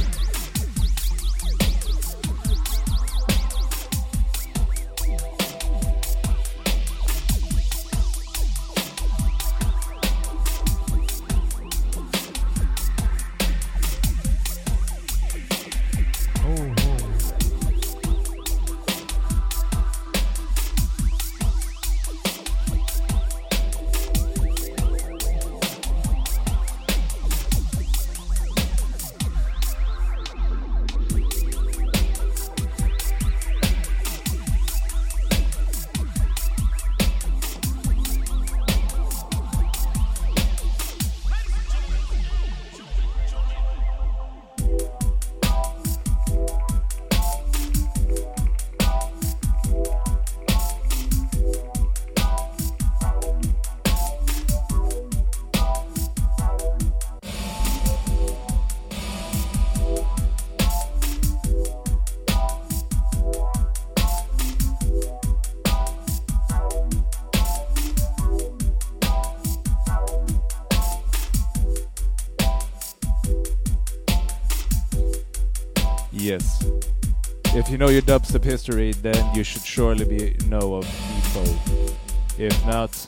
You 77.76 77.78
know 77.78 77.90
your 77.90 78.00
dubstep 78.00 78.42
history, 78.42 78.92
then 79.02 79.34
you 79.34 79.44
should 79.44 79.62
surely 79.62 80.06
be 80.06 80.34
know 80.46 80.76
of 80.76 80.86
Epo. 80.86 81.92
If 82.38 82.64
not, 82.64 83.06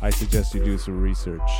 I 0.00 0.10
suggest 0.10 0.54
you 0.54 0.64
do 0.64 0.78
some 0.78 1.00
research. 1.00 1.50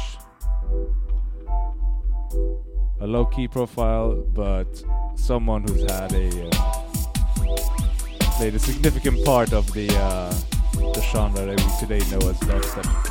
A 3.01 3.07
low 3.09 3.27
key 3.27 3.49
profile, 3.49 4.15
but 4.33 4.81
someone 5.17 5.63
who's 5.67 5.83
had 5.91 6.13
a 6.13 6.47
uh, 6.47 6.51
played 8.37 8.55
a 8.55 8.61
significant 8.61 9.25
part 9.25 9.53
of 9.53 9.67
the 9.73 9.93
uh, 9.99 10.33
the 10.95 11.05
genre 11.13 11.47
that 11.47 11.61
we 11.61 11.71
today 11.81 11.99
know 12.13 12.29
as 12.29 12.39
dubstep. 12.47 13.06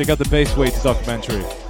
Check 0.00 0.08
out 0.08 0.16
the 0.16 0.24
Bass 0.30 0.56
Weights 0.56 0.82
documentary. 0.82 1.69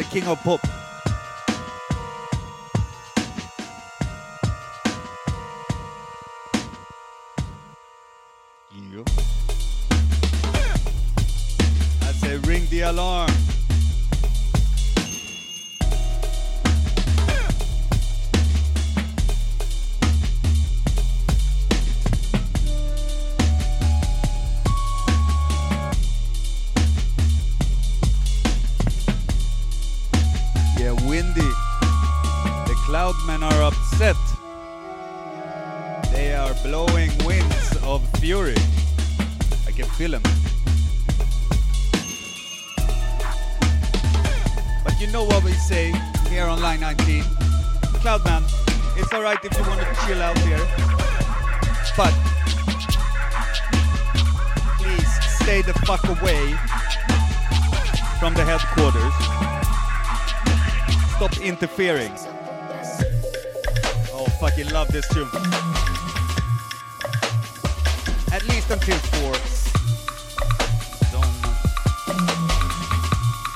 The 0.00 0.08
king 0.08 0.26
of 0.26 0.42
pop. 0.42 0.69
Windy. 31.06 31.50
The 32.66 32.74
cloudmen 32.86 33.42
are 33.42 33.62
upset. 33.62 34.16
They 36.12 36.34
are 36.34 36.54
blowing 36.62 37.10
winds 37.24 37.76
of 37.82 38.02
fury. 38.18 38.56
I 39.66 39.70
can 39.70 39.86
feel 39.96 40.10
them. 40.12 40.22
But 44.84 45.00
you 45.00 45.06
know 45.08 45.24
what 45.24 45.44
we 45.44 45.52
say 45.52 45.92
here 46.28 46.44
on 46.46 46.60
line 46.60 46.80
19. 46.80 47.22
Cloudman, 48.02 48.42
it's 48.96 49.12
alright 49.12 49.38
if 49.44 49.56
you 49.56 49.64
want 49.64 49.80
to 49.80 50.06
chill 50.06 50.22
out 50.22 50.38
here. 50.38 50.66
But 51.96 52.14
please 54.78 55.10
stay 55.42 55.62
the 55.62 55.74
fuck 55.86 56.04
away 56.04 56.54
from 58.18 58.34
the 58.34 58.44
headquarters. 58.44 59.49
Stop 61.20 61.36
interfering. 61.42 62.10
Oh, 64.10 64.24
fucking 64.40 64.70
love 64.70 64.88
this 64.88 65.06
tune. 65.08 65.28
At 68.32 68.42
least 68.48 68.70
until 68.70 68.96
four. 68.96 69.32
Don't. 71.12 71.28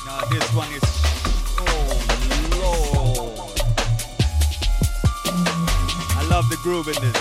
No, 0.04 0.14
this 0.30 0.52
one 0.52 0.70
is. 0.74 0.82
Oh 1.58 1.96
lord! 2.60 3.60
I 6.18 6.22
love 6.28 6.50
the 6.50 6.56
groove 6.56 6.88
in 6.88 7.00
this. 7.00 7.16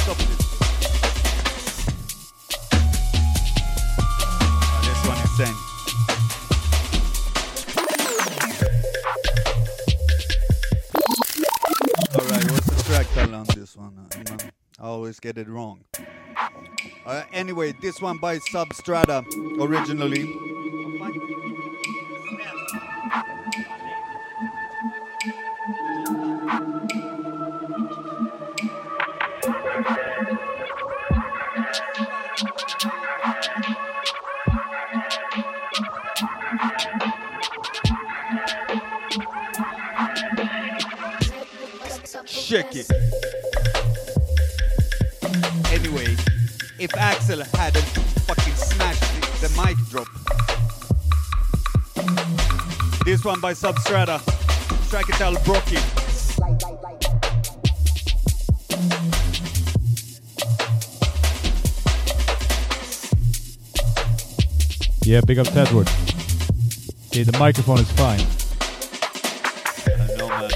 Stop 0.00 0.18
it. 0.18 0.43
Get 15.24 15.38
it 15.38 15.48
wrong. 15.48 15.82
Uh, 17.06 17.22
anyway, 17.32 17.72
this 17.80 17.98
one 17.98 18.18
by 18.18 18.36
Substrata 18.36 19.24
originally. 19.58 20.53
One 53.34 53.40
by 53.40 53.52
Substrata. 53.52 54.20
Track 54.90 55.08
it 55.08 55.20
out 55.20 55.44
Brocky. 55.44 55.76
Yeah, 65.02 65.20
big 65.26 65.38
up 65.38 65.48
Tedward. 65.48 65.88
See, 67.12 67.24
the 67.24 67.36
microphone 67.38 67.80
is 67.80 67.90
fine. 67.92 68.20
I 69.88 70.16
know, 70.16 70.28
man. 70.28 70.50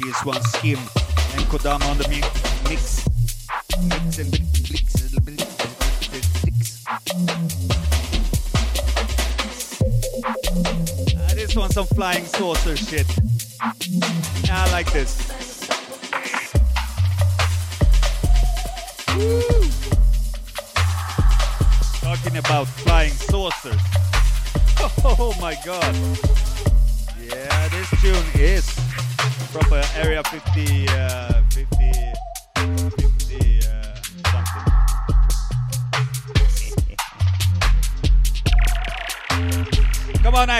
This 0.00 0.24
one 0.24 0.42
Skim 0.42 0.95
flying 11.96 12.26
saucer 12.26 12.76
shit. 12.76 13.06
I 14.50 14.70
like 14.70 14.92
this. 14.92 15.16
Woo. 19.16 19.40
Talking 22.02 22.36
about 22.36 22.66
flying 22.66 23.12
saucers. 23.12 23.80
Oh 25.08 25.34
my 25.40 25.56
god. 25.64 25.94
Yeah, 27.18 27.68
this 27.68 27.88
tune 28.02 28.26
is 28.34 28.68
from 29.50 29.72
uh, 29.72 29.86
Area 29.94 30.22
50, 30.24 30.88
uh, 30.88 31.42
50, 31.50 31.64
50 31.64 31.75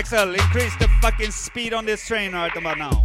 Axel, 0.06 0.34
increase 0.36 0.76
the 0.76 0.86
fucking 1.02 1.32
speed 1.32 1.74
on 1.74 1.84
this 1.84 2.06
train 2.06 2.32
right 2.32 2.56
about 2.56 2.78
now. 2.78 3.04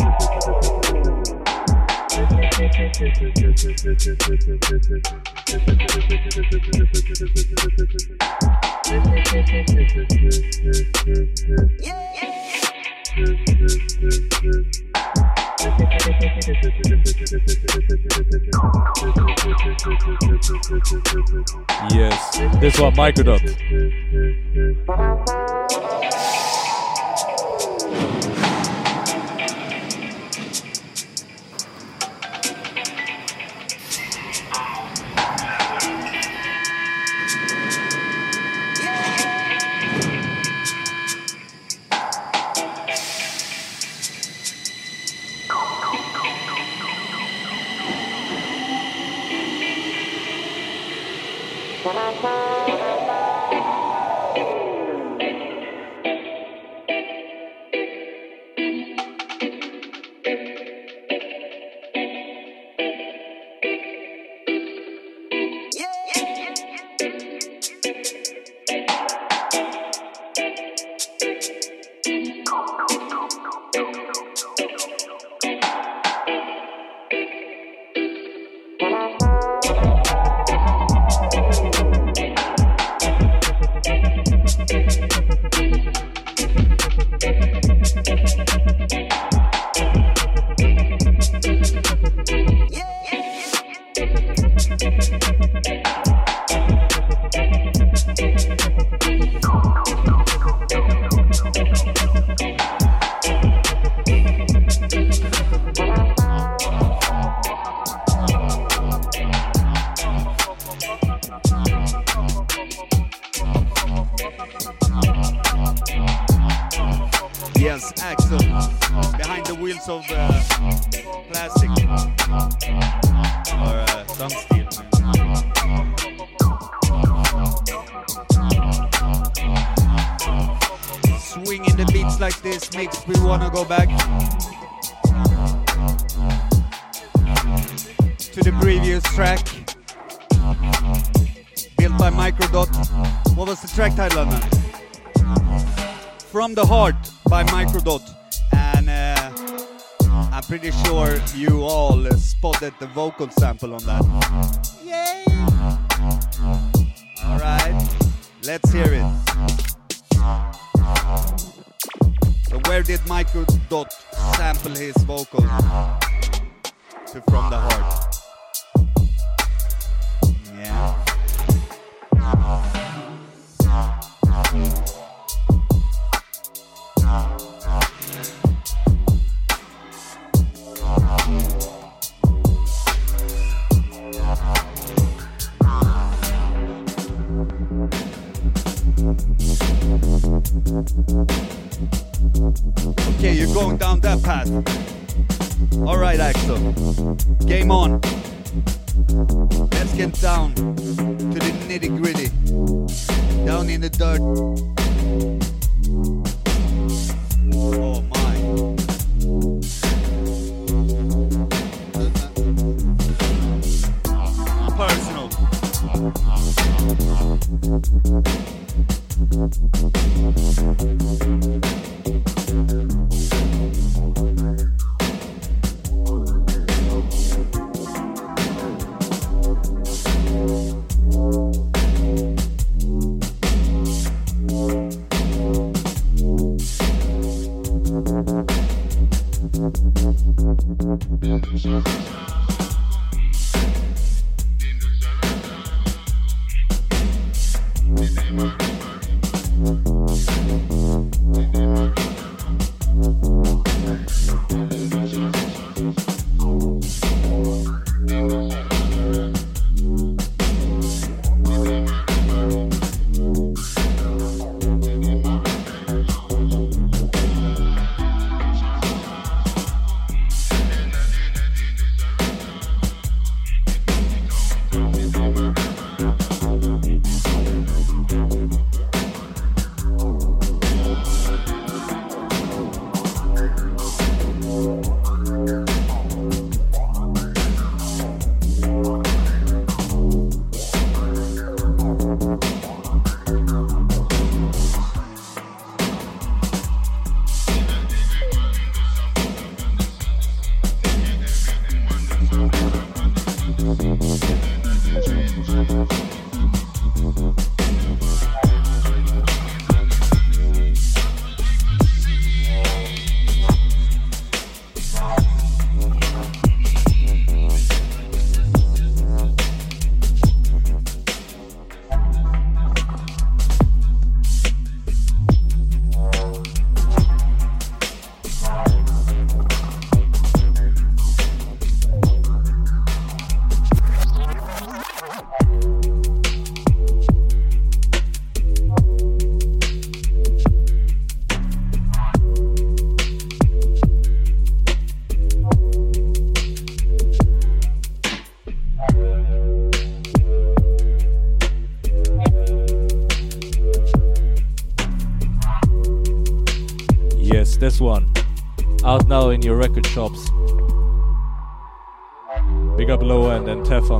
Yes, 21.89 22.37
this 22.59 22.79
one 22.79 22.93
Microdot. 22.93 23.41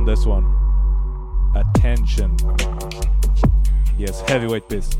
On 0.02 0.06
this 0.06 0.26
one. 0.26 0.44
Attention. 1.54 2.36
Yes, 3.96 4.20
heavyweight 4.22 4.68
piss. 4.68 4.96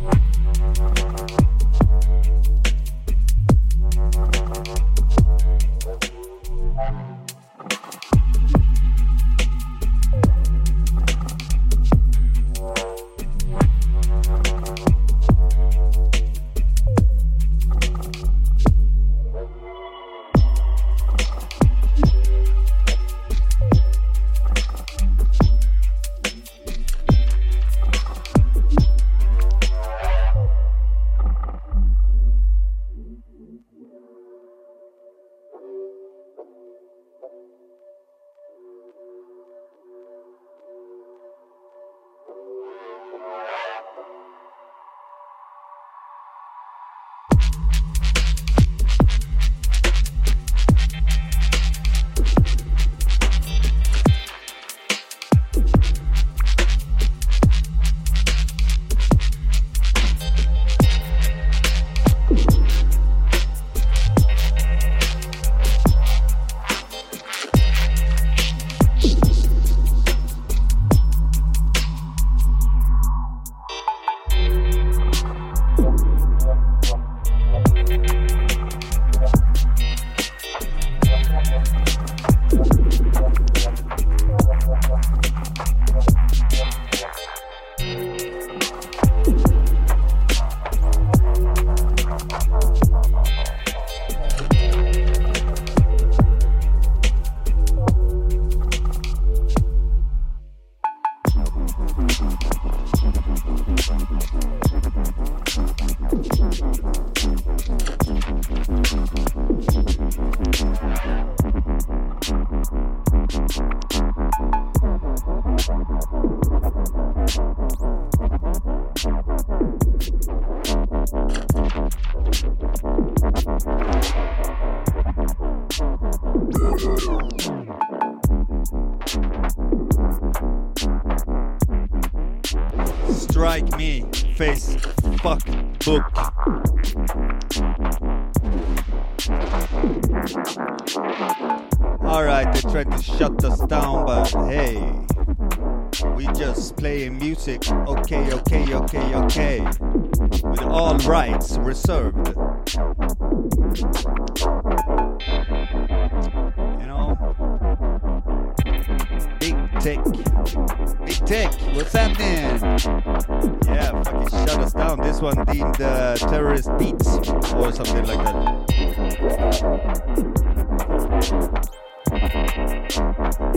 Down. 164.96 165.06
This 165.06 165.20
one 165.20 165.44
deemed 165.46 165.80
uh, 165.80 166.16
terrorist 166.16 166.70
beats 166.78 167.06
or 167.54 167.72
something 167.72 168.06
like 168.06 168.18
that. 168.24 168.82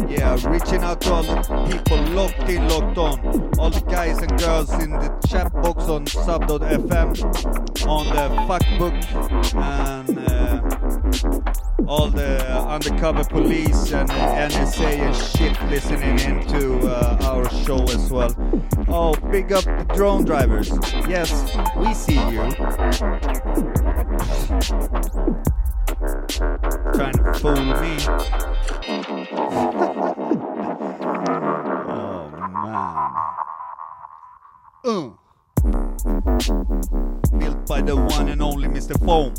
Yeah, 0.10 0.38
reaching 0.50 0.84
out 0.84 1.02
to 1.02 1.14
all 1.14 1.24
the 1.24 1.42
people 1.70 2.02
locked 2.14 2.50
in, 2.50 2.68
locked 2.68 2.98
on. 2.98 3.52
All 3.60 3.70
the 3.70 3.82
guys 3.82 4.18
and 4.20 4.38
girls 4.40 4.72
in 4.74 4.92
the 4.92 5.10
chat 5.28 5.52
box 5.54 5.86
on 5.86 6.06
sub.fm, 6.08 7.16
on 7.88 8.06
the 8.08 8.30
fuckbook, 8.48 8.96
and 9.56 10.20
uh, 10.30 11.86
all 11.88 12.08
the 12.08 12.46
undercover 12.68 13.24
police 13.24 13.92
and 13.92 14.10
NSA 14.10 15.00
and 15.00 15.16
shit 15.16 15.62
listening 15.70 16.20
into 16.20 16.88
uh, 16.88 17.18
our 17.24 17.50
show 17.66 17.84
as 17.84 18.10
well. 18.12 18.34
Oh, 18.88 19.14
big 19.36 19.52
up 19.52 19.66
the 19.66 19.84
drone 19.94 20.24
drivers. 20.24 20.70
Yes, 21.10 21.30
we 21.76 21.94
see 21.94 22.14
you. 22.14 22.40
Trying 26.94 27.18
to 27.20 27.34
fool 27.42 27.66
me. 27.82 27.98
oh 31.92 32.32
man. 32.64 33.12
Uh. 34.86 35.10
Built 37.38 37.68
by 37.68 37.82
the 37.82 37.96
one 37.98 38.30
and 38.30 38.42
only 38.42 38.70
Mr. 38.70 38.96
Foam. 39.04 39.34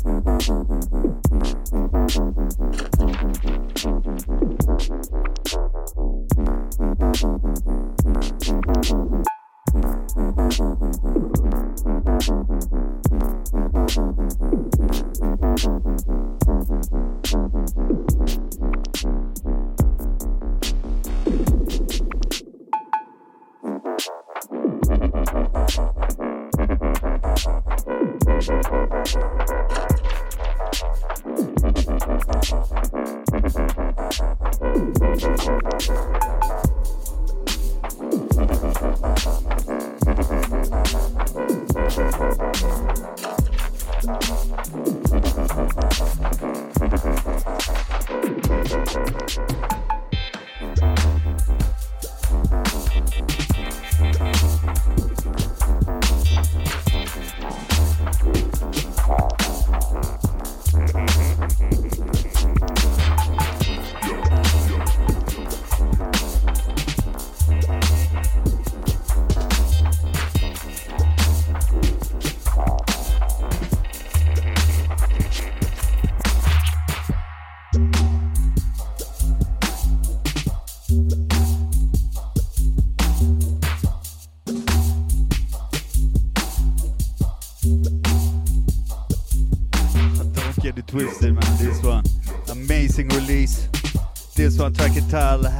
This 94.69 94.79
one, 94.79 94.89
Trachetal 94.89 95.56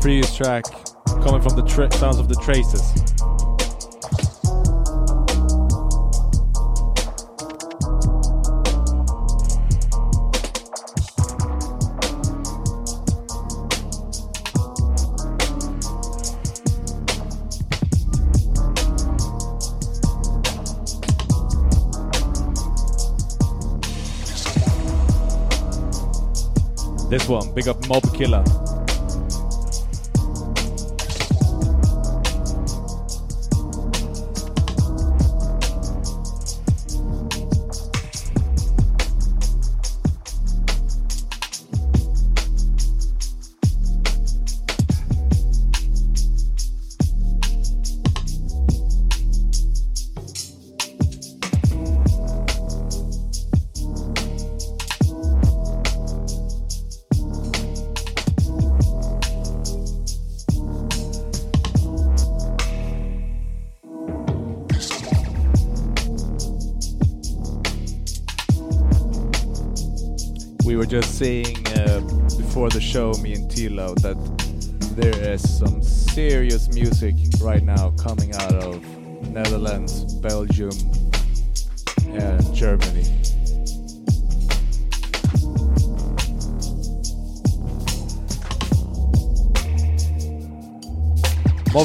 Previous 0.00 0.34
track 0.34 0.64
coming 1.22 1.42
from 1.42 1.54
the 1.56 1.64
tra- 1.68 1.92
sounds 1.92 2.18
of 2.18 2.26
the 2.26 2.34
traces. 2.36 2.80
This 27.10 27.28
one, 27.28 27.52
big 27.54 27.68
up 27.68 27.86
Mob 27.86 28.02
Killer. 28.14 28.42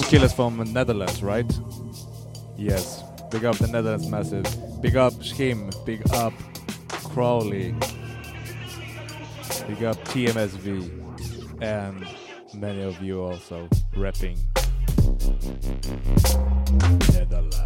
Killers 0.07 0.33
from 0.33 0.57
the 0.57 0.65
Netherlands, 0.65 1.23
right? 1.23 1.51
Yes. 2.57 3.03
Big 3.31 3.43
up 3.43 3.57
the 3.57 3.67
Netherlands 3.67 4.07
massive. 4.07 4.45
Big 4.81 4.95
up 4.95 5.13
Schim. 5.21 5.71
Big 5.85 6.01
up 6.13 6.33
Crowley. 6.89 7.71
Big 9.67 9.83
up 9.83 9.97
TMSV. 10.05 11.61
And 11.61 12.07
many 12.53 12.83
of 12.83 13.01
you 13.01 13.21
also 13.21 13.67
repping 13.95 14.37
Netherlands. 17.13 17.64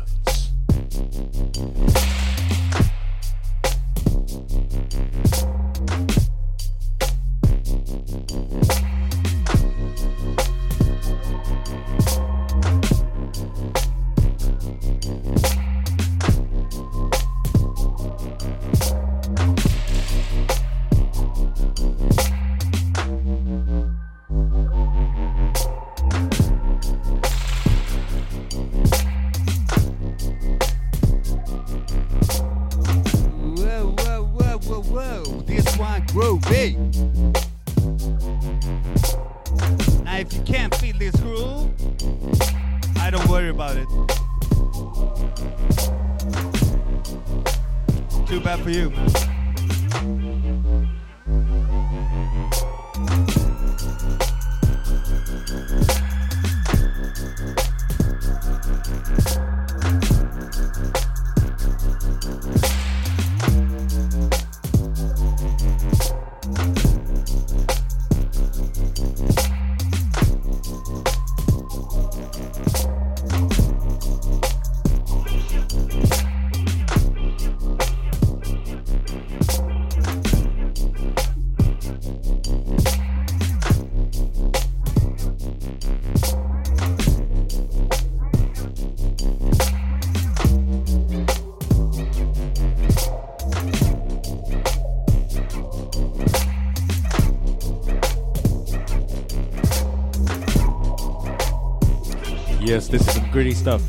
Stuff. 103.59 103.81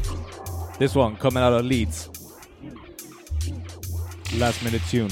This 0.80 0.97
one 0.97 1.14
coming 1.16 1.42
out 1.42 1.52
of 1.52 1.64
Leeds. 1.64 2.10
Last 4.36 4.64
minute 4.64 4.82
tune. 4.90 5.10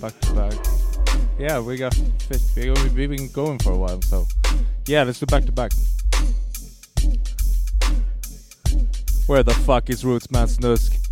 Back 0.00 0.20
to 0.20 0.32
back. 0.32 0.52
Yeah, 1.38 1.60
we 1.60 1.76
got 1.76 1.98
We've 2.56 2.94
been 2.94 3.28
going 3.32 3.58
for 3.58 3.72
a 3.72 3.76
while, 3.76 4.00
so 4.02 4.26
yeah, 4.86 5.02
let's 5.02 5.18
do 5.18 5.26
back 5.26 5.44
to 5.46 5.52
back. 5.52 5.72
Where 9.26 9.42
the 9.42 9.54
fuck 9.66 9.90
is 9.90 10.04
Roots 10.04 10.30
Man 10.30 10.46
Snusk? 10.46 11.07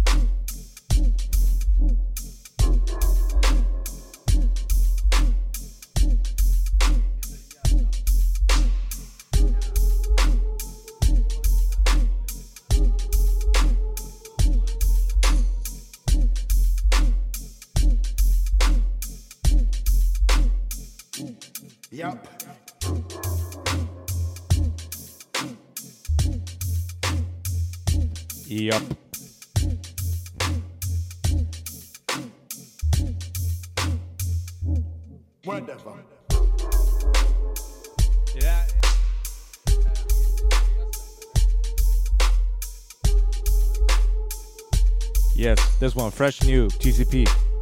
One, 46.06 46.12
fresh 46.12 46.40
new 46.44 46.68
TCP. 46.68 47.55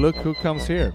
Look 0.00 0.16
who 0.16 0.34
comes 0.34 0.66
here. 0.66 0.92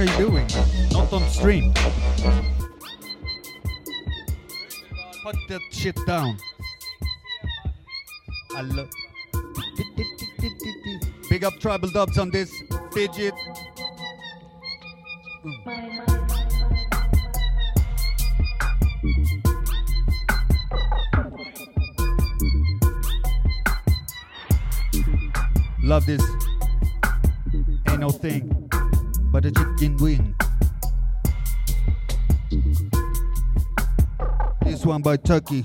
Are 0.00 0.04
you 0.04 0.16
doing? 0.16 0.46
Not 0.92 1.12
on 1.12 1.28
stream. 1.28 1.74
Put 5.22 5.36
that 5.48 5.60
shit 5.70 5.94
down. 6.06 6.38
I 8.56 8.62
love. 8.62 8.88
Big 11.28 11.44
up 11.44 11.52
tribal 11.60 11.90
dubs 11.90 12.16
on 12.16 12.30
this 12.30 12.50
fidget. 12.92 13.34
One 34.86 35.02
by 35.02 35.16
Turkey. 35.16 35.64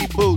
Up 0.00 0.27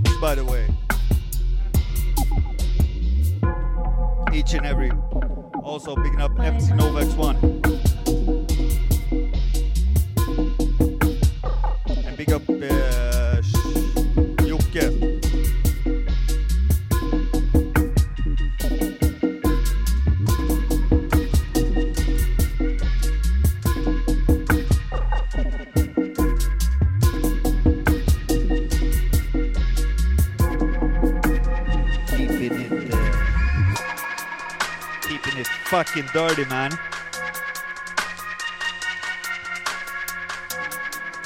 fucking 36.02 36.20
dirty, 36.20 36.44
man. 36.48 36.72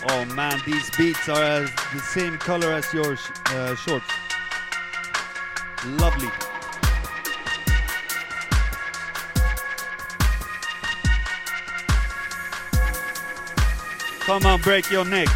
Oh 0.09 0.25
man, 0.35 0.61
these 0.65 0.91
beats 0.97 1.29
are 1.29 1.43
uh, 1.43 1.69
the 1.93 2.01
same 2.01 2.37
color 2.39 2.73
as 2.73 2.93
your 2.93 3.17
sh- 3.17 3.31
uh, 3.47 3.75
shorts. 3.77 4.07
Lovely. 5.87 6.29
Come 14.21 14.45
on, 14.47 14.61
break 14.61 14.91
your 14.91 15.05
neck. 15.05 15.29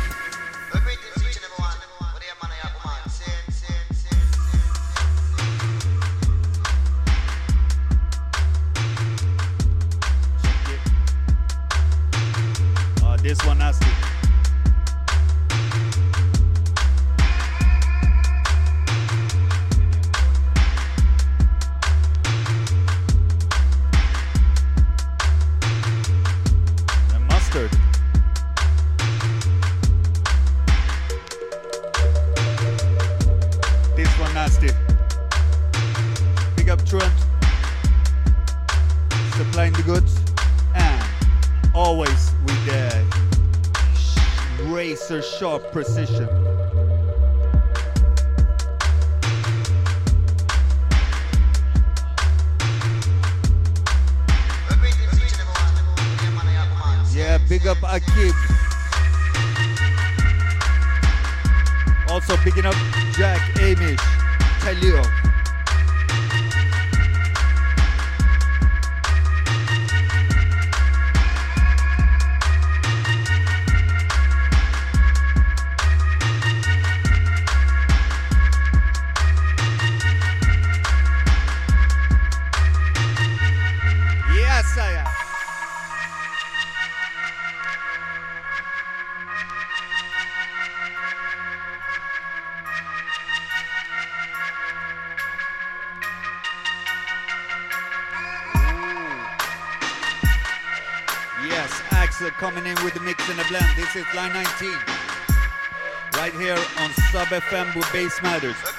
With 107.81 107.93
Bass 107.93 108.23
Matters. 108.23 108.70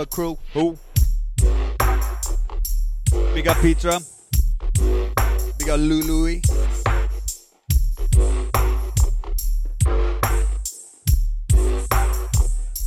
Power 0.00 0.06
crew. 0.06 0.38
Who? 0.54 0.78
Big 3.34 3.48
up 3.48 3.56
Petra. 3.58 4.00
Big 5.58 5.68
up 5.68 5.78
Lului. 5.78 6.40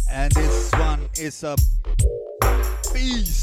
And 0.10 0.31
this 0.31 0.72
one 0.72 1.07
is 1.15 1.44
a 1.44 1.56
beast. 2.91 3.42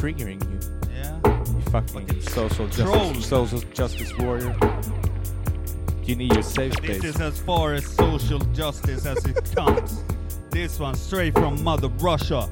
Triggering 0.00 0.40
you. 0.50 0.58
Yeah. 0.94 1.20
You 1.26 1.60
fucking 1.70 2.22
social 2.22 2.66
justice, 2.68 3.26
social 3.26 3.60
justice 3.74 4.16
warrior. 4.16 4.56
You 6.04 6.16
need 6.16 6.32
your 6.32 6.42
safe 6.42 6.72
space. 6.72 7.02
This 7.02 7.16
is 7.16 7.20
as 7.20 7.38
far 7.42 7.74
as 7.74 7.86
social 7.86 8.38
justice 8.54 9.04
as 9.04 9.22
it 9.26 9.54
comes. 9.54 10.02
this 10.50 10.80
one 10.80 10.94
straight 10.94 11.34
from 11.34 11.62
Mother 11.62 11.88
Russia, 11.98 12.48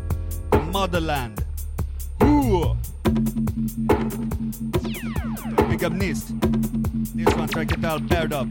the 0.51 0.59
motherland. 0.59 1.43
Ooh. 2.23 2.77
Big 5.71 5.85
up 5.85 5.95
Nist. 5.95 6.29
This 7.15 7.35
one 7.35 7.49
track 7.49 7.73
it 7.73 7.83
out, 7.83 8.07
paired 8.11 8.35
up. 8.35 8.49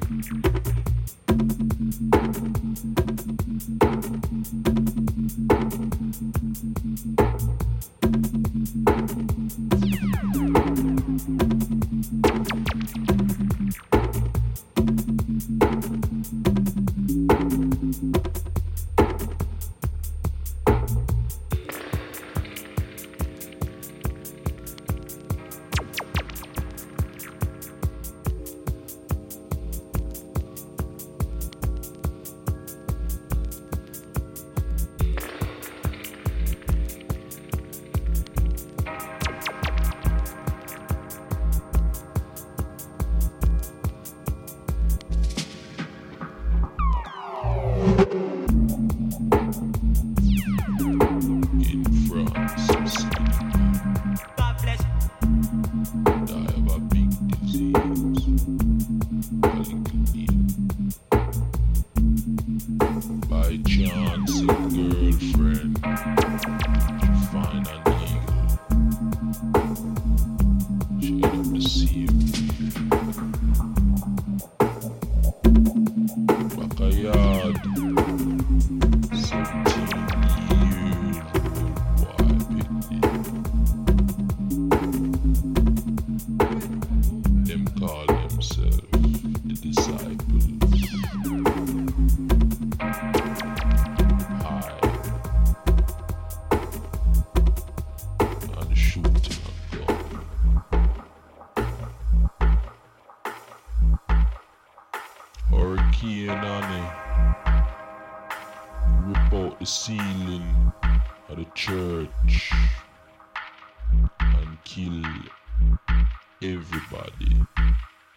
everybody 116.41 117.41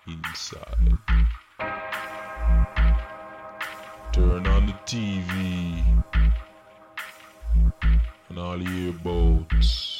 inside. 0.06 0.98
Turn 4.12 4.46
on 4.46 4.66
the 4.66 4.74
TV 4.84 5.82
and 8.28 8.38
all 8.38 8.58
the 8.58 8.64
earbuds. 8.64 9.99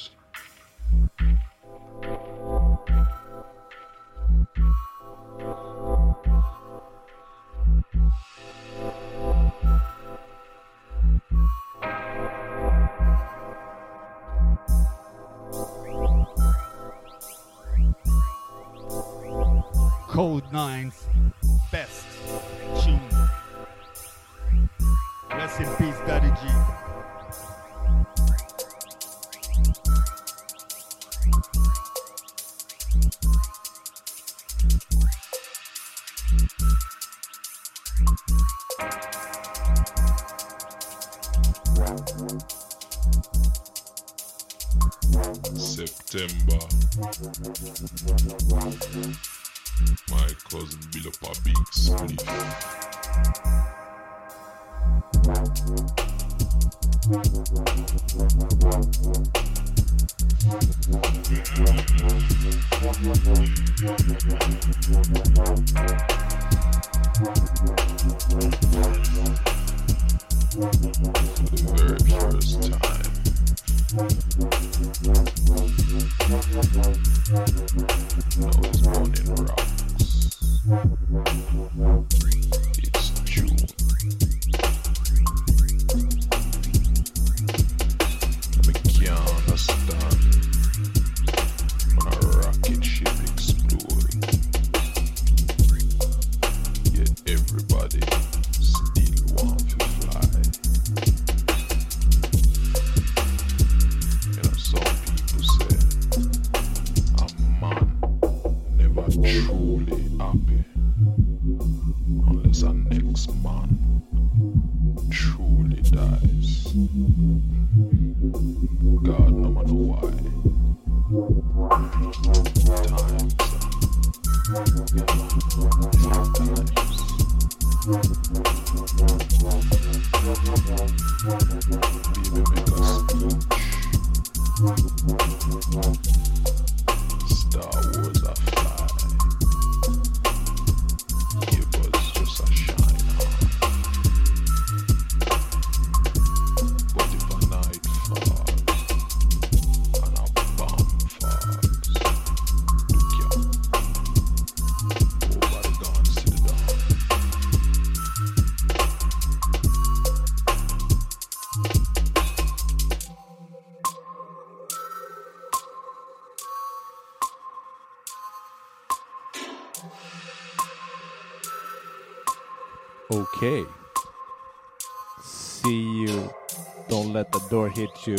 door 177.50 177.68
hits 177.68 178.06
you 178.06 178.16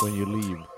when 0.00 0.14
you 0.14 0.24
leave. 0.24 0.77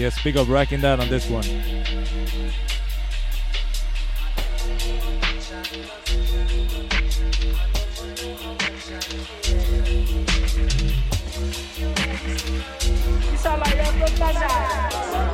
Yes, 0.00 0.16
big 0.24 0.38
up 0.38 0.48
racking 0.48 0.80
that 0.80 0.98
on 0.98 1.10
this 1.10 1.28
one. 1.28 1.44
It's 13.34 13.44
all 13.44 13.60
I 13.62 15.29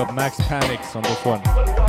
up 0.00 0.14
Max 0.14 0.36
Panics 0.48 0.96
on 0.96 1.02
this 1.02 1.24
one. 1.24 1.79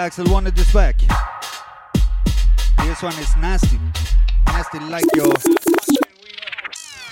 Axel 0.00 0.24
wanted 0.32 0.56
this 0.56 0.72
back. 0.72 0.96
This 2.78 3.02
one 3.02 3.12
is 3.20 3.36
nasty. 3.36 3.78
Nasty 4.46 4.78
like 4.80 5.04
your... 5.14 5.34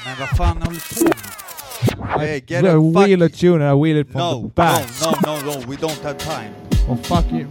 Men 0.04 0.16
vad 0.18 0.28
fan 0.28 0.62
håller 0.62 0.80
du 0.88 0.94
på 0.94 1.04
med? 1.04 2.18
Hey, 2.20 2.40
get 2.40 2.64
I 2.64 2.68
a 2.68 2.78
wheel 2.80 3.22
a 3.22 3.28
fuck... 3.28 3.38
tune 3.38 3.62
and 3.62 3.70
I 3.70 3.74
wheel 3.74 3.96
it 4.00 4.08
from 4.10 4.18
No, 4.20 4.42
the 4.42 4.48
back. 4.48 4.86
no, 5.02 5.10
no, 5.10 5.40
no, 5.40 5.60
no, 5.60 5.66
we 5.68 5.76
don't 5.76 6.02
have 6.02 6.18
time. 6.18 6.54
Oh 6.88 6.96
fuck 6.96 7.30
you. 7.32 7.46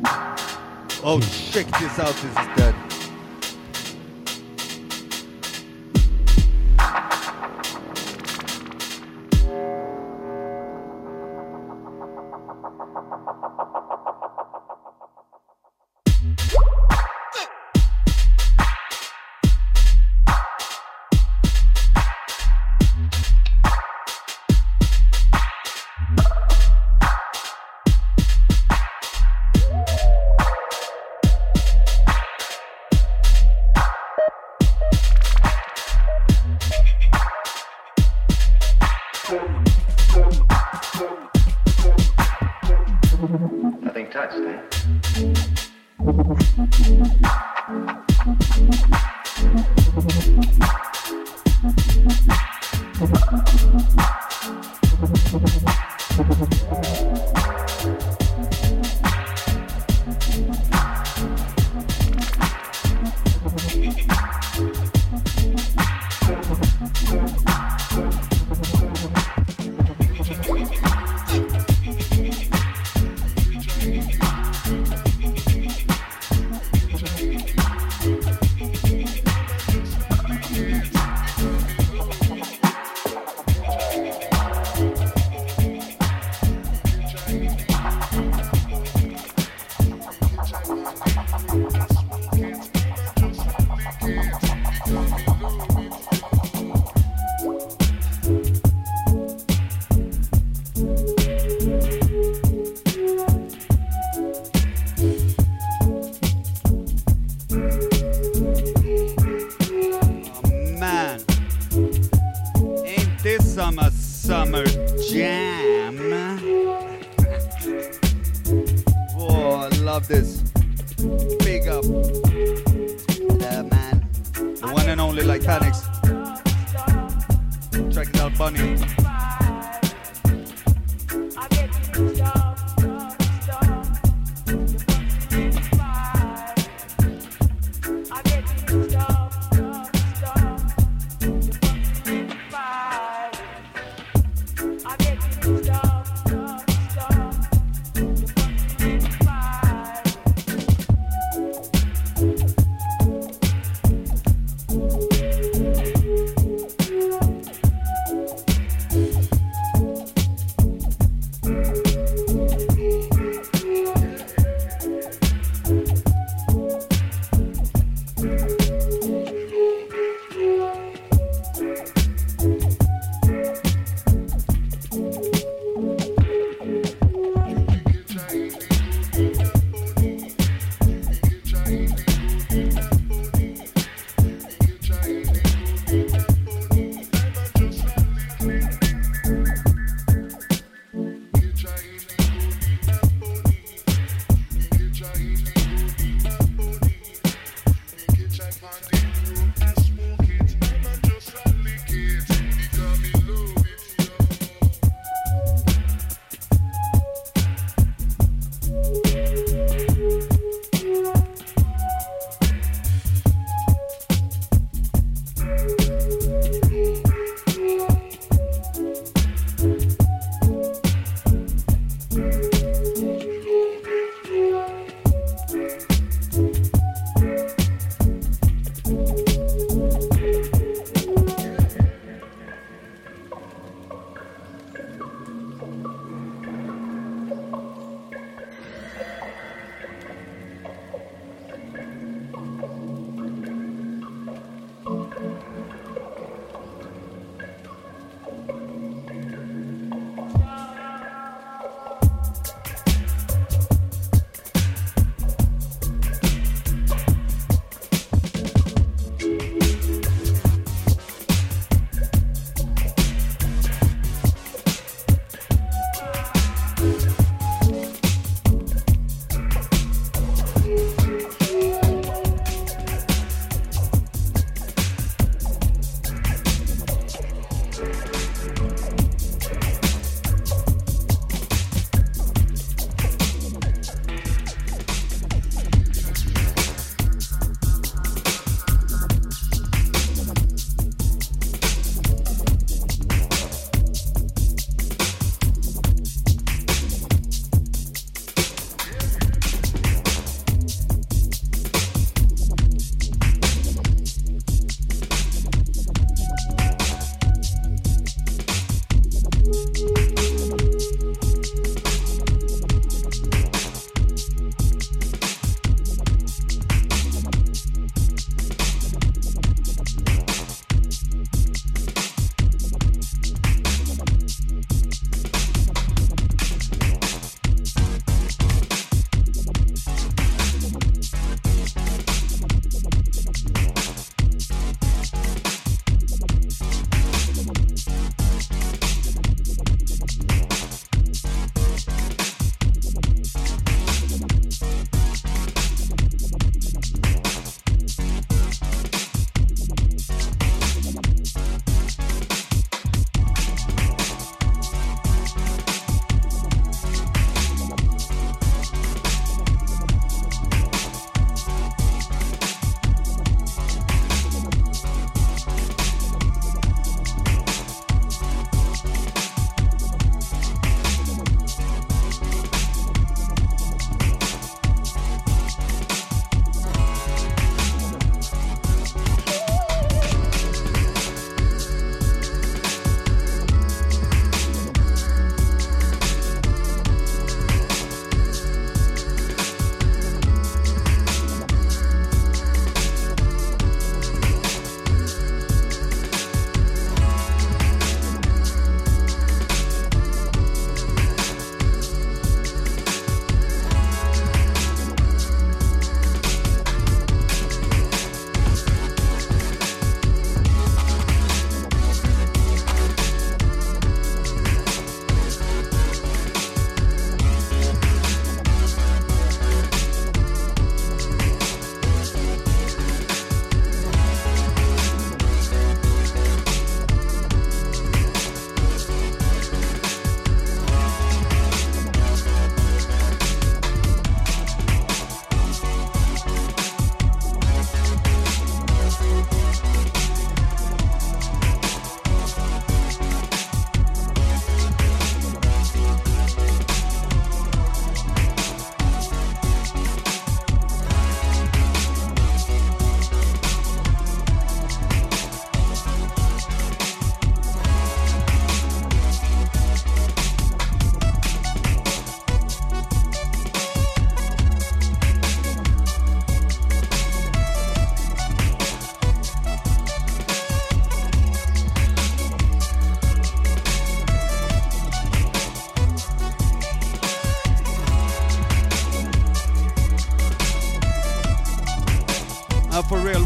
Oh, 1.04 1.22
check 1.54 1.66
this 1.80 2.00
out, 2.00 2.16
this 2.16 2.32
is 2.32 2.48
dead. 2.58 2.76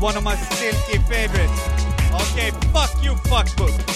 one 0.01 0.17
of 0.17 0.23
my 0.23 0.35
silky 0.35 0.97
favorites. 1.03 1.61
Okay, 2.11 2.49
fuck 2.73 2.91
you, 3.03 3.13
fuckbook. 3.29 3.90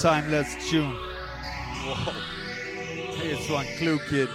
timeless 0.00 0.70
tune. 0.70 0.96
Whoa. 1.84 2.12
Here's 3.20 3.50
one 3.50 3.66
clue 3.76 3.98
kid. 4.08 4.30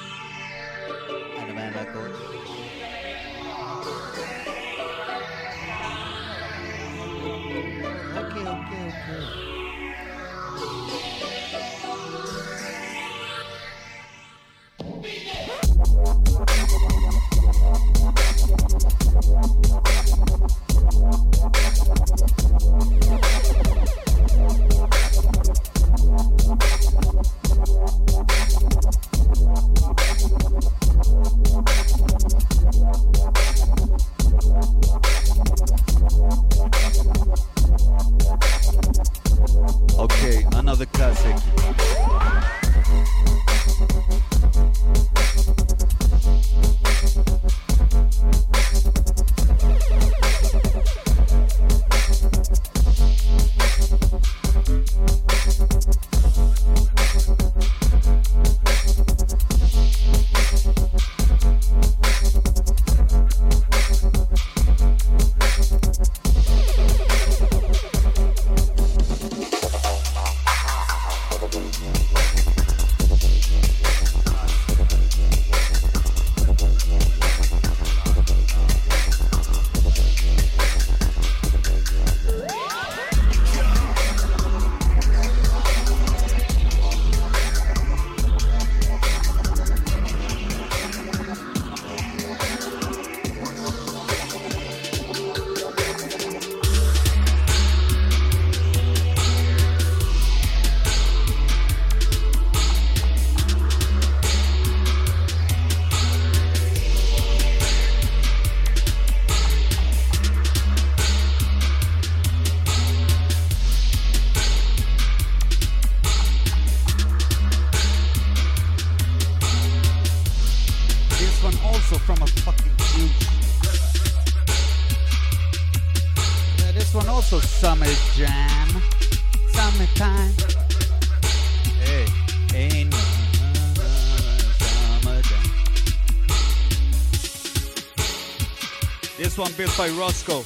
Chris 139.66 139.77
by 139.77 139.90
Roscoe. 140.00 140.44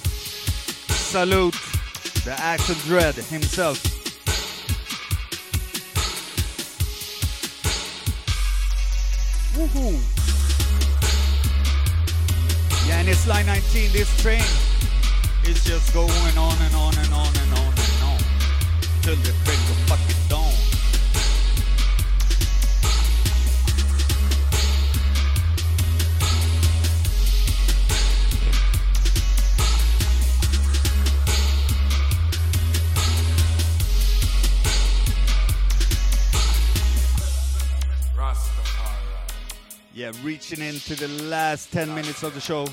Salute 0.96 1.56
the 2.24 2.34
Axel 2.40 2.76
Dread 2.86 3.16
himself. 3.16 3.78
Woohoo! 9.56 10.00
Yeah, 12.88 13.00
and 13.00 13.10
it's 13.10 13.28
line 13.28 13.46
19. 13.48 13.92
This 13.92 14.22
train 14.22 14.40
is 15.46 15.66
just 15.66 15.94
going 15.94 16.38
on 16.38 16.56
and 16.62 16.76
on 16.76 16.98
and 16.98 17.14
on 17.14 17.28
and 17.28 17.49
reaching 40.50 40.66
into 40.66 40.96
the 40.96 41.08
last 41.26 41.72
10 41.72 41.94
minutes 41.94 42.24
of 42.24 42.34
the 42.34 42.40
show. 42.40 42.66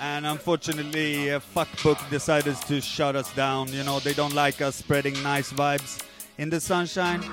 And 0.00 0.26
unfortunately, 0.26 1.32
uh, 1.32 1.40
Fuckbook 1.40 1.98
decided 2.10 2.56
to 2.68 2.80
shut 2.80 3.16
us 3.16 3.32
down. 3.34 3.72
You 3.72 3.82
know, 3.82 3.98
they 3.98 4.12
don't 4.12 4.34
like 4.34 4.60
us 4.60 4.76
spreading 4.76 5.20
nice 5.22 5.52
vibes 5.52 6.02
in 6.38 6.50
the 6.50 6.60
sunshine. 6.60 7.24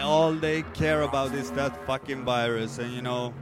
All 0.00 0.32
they 0.32 0.62
care 0.74 1.02
about 1.02 1.34
is 1.34 1.50
that 1.52 1.86
fucking 1.86 2.24
virus. 2.24 2.78
And 2.78 2.92
you 2.92 3.02
know, 3.02 3.34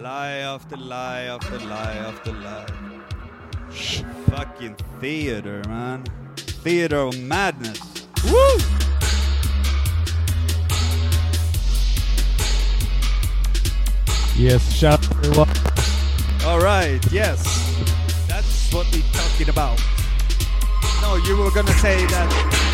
lie 0.00 0.38
after 0.38 0.76
lie 0.76 1.22
after 1.22 1.58
lie 1.58 1.96
after 2.08 2.32
lie. 2.32 2.66
Fucking 4.30 4.76
theater, 5.00 5.62
man. 5.68 6.04
Theater 6.36 6.98
of 6.98 7.18
madness. 7.20 7.80
Woo! 8.24 8.67
Yes, 14.38 14.72
shout 14.72 15.04
out 15.04 15.24
everyone. 15.24 15.48
All 16.46 16.60
right, 16.60 17.00
yes. 17.10 17.42
That's 18.28 18.72
what 18.72 18.86
we're 18.92 19.02
talking 19.12 19.48
about. 19.48 19.82
No, 21.02 21.16
you 21.16 21.36
were 21.36 21.50
gonna 21.50 21.72
say 21.72 22.06
that. 22.06 22.67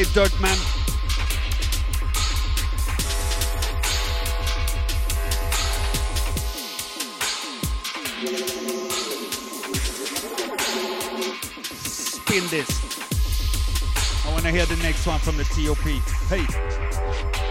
Okay, 0.00 0.08
Dirtman. 0.12 0.56
Spin 11.74 12.48
this. 12.48 14.24
I 14.24 14.32
want 14.32 14.44
to 14.44 14.50
hear 14.50 14.64
the 14.64 14.76
next 14.76 15.06
one 15.06 15.18
from 15.18 15.36
the 15.36 15.44
TOP. 15.44 15.76
Hey. 16.30 17.49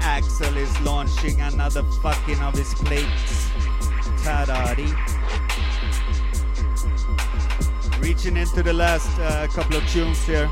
Axel 0.00 0.56
is 0.56 0.80
launching 0.80 1.38
another 1.42 1.82
fucking 2.02 2.40
of 2.40 2.54
his 2.54 2.72
plates. 2.72 3.50
Tadadi. 4.24 4.90
Reaching 8.00 8.38
into 8.38 8.62
the 8.62 8.72
last 8.72 9.18
uh, 9.18 9.46
couple 9.48 9.76
of 9.76 9.86
tunes 9.88 10.24
here. 10.24 10.48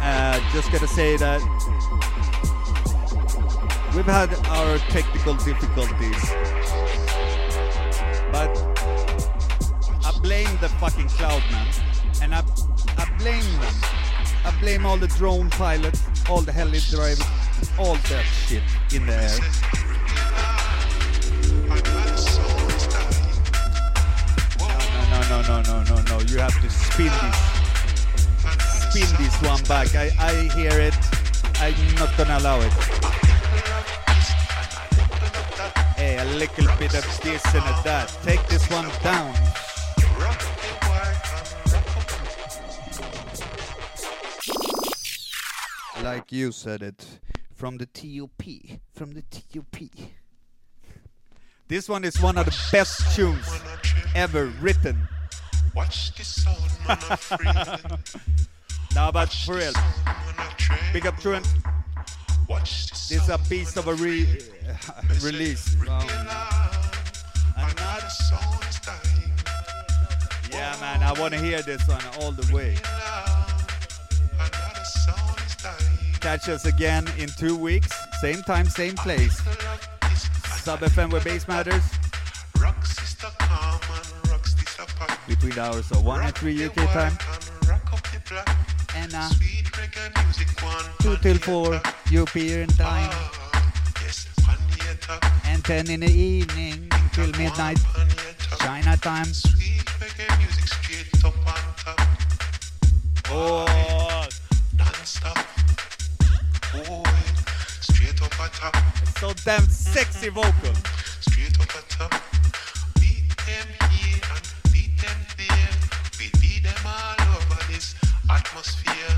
Uh, 0.00 0.40
just 0.54 0.72
gotta 0.72 0.86
say 0.86 1.18
that 1.18 1.42
we've 3.94 4.06
had 4.06 4.32
our 4.48 4.78
technical 4.88 5.34
difficulties, 5.34 6.24
but 8.32 8.50
I 10.02 10.18
blame 10.22 10.56
the 10.62 10.70
fucking 10.80 11.08
cloud 11.08 11.42
man, 11.52 11.66
and 12.22 12.34
I 12.34 12.42
I 12.96 13.04
blame 13.18 13.44
them. 13.60 13.74
I 14.46 14.54
blame 14.60 14.84
all 14.84 14.98
the 14.98 15.08
drone 15.08 15.48
pilots, 15.48 16.02
all 16.28 16.40
the 16.40 16.52
heli 16.52 16.80
drivers, 16.90 17.22
all 17.78 17.94
that 17.94 18.24
shit 18.24 18.62
in 18.92 19.06
the 19.06 19.12
air. 19.12 19.38
No, 25.10 25.20
no, 25.28 25.42
no, 25.42 25.62
no, 25.62 25.82
no, 25.84 26.02
no. 26.02 26.20
You 26.26 26.38
have 26.38 26.60
to 26.60 26.70
spin 26.70 27.12
this, 27.22 27.38
spin 28.90 29.08
this 29.18 29.42
one 29.42 29.62
back. 29.64 29.94
I, 29.94 30.10
I 30.18 30.34
hear 30.54 30.80
it. 30.80 30.94
I'm 31.60 31.94
not 31.94 32.16
gonna 32.16 32.38
allow 32.38 32.60
it. 32.60 32.72
Hey, 35.96 36.18
a 36.18 36.24
little 36.24 36.66
bit 36.78 36.94
of 36.94 37.20
this 37.22 37.44
and 37.54 37.64
of 37.64 37.84
that. 37.84 38.16
Take 38.22 38.46
this 38.48 38.68
one 38.70 38.88
down. 39.02 39.53
Like 46.04 46.32
you 46.32 46.52
said 46.52 46.82
it, 46.82 47.18
from 47.54 47.78
the 47.78 47.86
TOP, 47.86 48.42
from 48.92 49.12
the 49.12 49.22
TOP. 49.22 49.88
This 51.66 51.88
one 51.88 52.04
is 52.04 52.20
one 52.20 52.36
of 52.36 52.44
the 52.44 52.54
best 52.70 53.16
tunes 53.16 53.48
ever 54.14 54.52
written. 54.60 55.08
Watch 55.74 56.14
this 56.14 56.44
sound, 56.44 56.60
man, 56.86 57.78
I'm. 57.90 57.98
Now, 58.94 59.08
about 59.08 59.32
for 59.32 59.54
real, 59.54 59.72
big 60.92 61.06
up 61.06 61.18
Truant. 61.20 61.48
This 62.50 63.10
is 63.10 63.30
a 63.30 63.38
beast 63.48 63.78
of 63.78 63.88
a 63.88 63.94
re- 63.94 64.28
release. 65.22 65.74
Song 65.86 66.06
dying. 68.84 69.32
yeah, 70.52 70.76
man, 70.82 71.02
I 71.02 71.14
want 71.18 71.32
to 71.32 71.40
hear 71.40 71.62
this 71.62 71.88
one 71.88 72.02
all 72.20 72.30
the 72.30 72.54
way. 72.54 72.76
Catch 76.24 76.48
us 76.48 76.64
again 76.64 77.06
in 77.18 77.28
two 77.38 77.54
weeks, 77.54 77.92
same 78.22 78.40
time, 78.44 78.64
same 78.64 78.94
place. 78.94 79.36
Sub 80.64 80.80
FM 80.80 81.12
where 81.12 81.20
bass 81.20 81.46
matters. 81.46 81.84
Rock 82.58 82.82
sister 82.86 83.26
calm 83.40 83.78
and 83.94 84.30
rock 84.30 84.46
sister 84.46 84.84
pop. 84.98 85.10
Between 85.28 85.52
the 85.52 85.60
hours 85.60 85.90
of 85.90 86.02
1 86.02 86.22
and 86.22 86.34
3 86.34 86.64
UK 86.64 86.74
time. 86.94 87.12
Rock 87.68 87.92
up 87.92 88.02
the 88.08 88.22
block. 88.26 88.48
And 88.96 89.14
uh, 89.14 89.28
Sweet 89.28 89.66
reggae 89.72 90.24
music 90.24 90.48
one. 90.62 90.84
2 91.00 91.16
till 91.18 91.36
4 91.36 91.82
European 92.10 92.68
time. 92.68 93.10
Yes, 94.00 94.26
one 94.46 94.56
year 94.80 94.96
top. 95.02 95.22
And 95.44 95.62
10 95.62 95.90
in 95.90 96.00
the 96.00 96.10
evening 96.10 96.88
till 97.12 97.30
midnight. 97.32 97.78
China 98.60 98.96
time. 98.96 99.26
Sweet 99.26 99.84
reggae 100.00 100.38
music 100.38 100.68
straight 100.68 101.22
up 101.22 101.36
on 101.36 101.74
top. 101.76 102.00
Non-stop. 103.28 103.30
Oh, 103.30 104.03
straight 107.80 108.20
up 108.22 108.32
top. 108.52 108.74
so 109.18 109.32
damn 109.44 109.62
sexy 109.68 110.28
vocal. 110.28 110.74
Straight 111.20 111.58
up 111.60 111.88
top. 111.88 112.12
Beat 113.00 113.28
them 113.46 113.68
here 113.90 114.20
and 114.34 114.72
beat 114.72 114.96
them 114.98 115.18
there. 115.36 115.70
We 116.18 116.30
beat 116.40 116.62
them 116.64 116.86
all 116.86 117.36
over 117.36 117.72
this 117.72 117.94
atmosphere. 118.28 119.16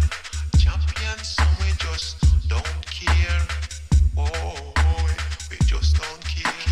Champions, 0.59 1.29
so 1.29 1.45
we 1.61 1.73
just 1.79 2.49
don't 2.49 2.87
care. 2.87 3.41
Oh, 4.17 4.75
we 5.51 5.57
just 5.67 5.97
don't 5.97 6.25
care. 6.25 6.66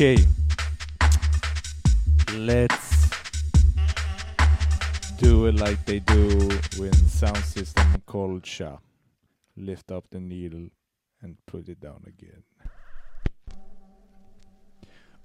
Okay. 0.00 0.16
Let's 2.36 3.10
do 5.16 5.46
it 5.46 5.56
like 5.56 5.84
they 5.86 5.98
do 5.98 6.36
with 6.78 7.10
sound 7.10 7.38
system 7.38 8.00
Sha. 8.44 8.76
Lift 9.56 9.90
up 9.90 10.04
the 10.10 10.20
needle 10.20 10.68
and 11.20 11.36
put 11.46 11.68
it 11.68 11.80
down 11.80 12.04
again. 12.06 12.44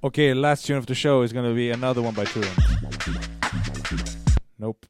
Okay, 0.03 0.33
last 0.33 0.65
tune 0.65 0.77
of 0.77 0.87
the 0.87 0.95
show 0.95 1.21
is 1.21 1.31
gonna 1.31 1.53
be 1.53 1.69
another 1.69 2.01
one 2.01 2.15
by 2.15 2.25
Truant. 2.25 2.57
Nope. 4.57 4.87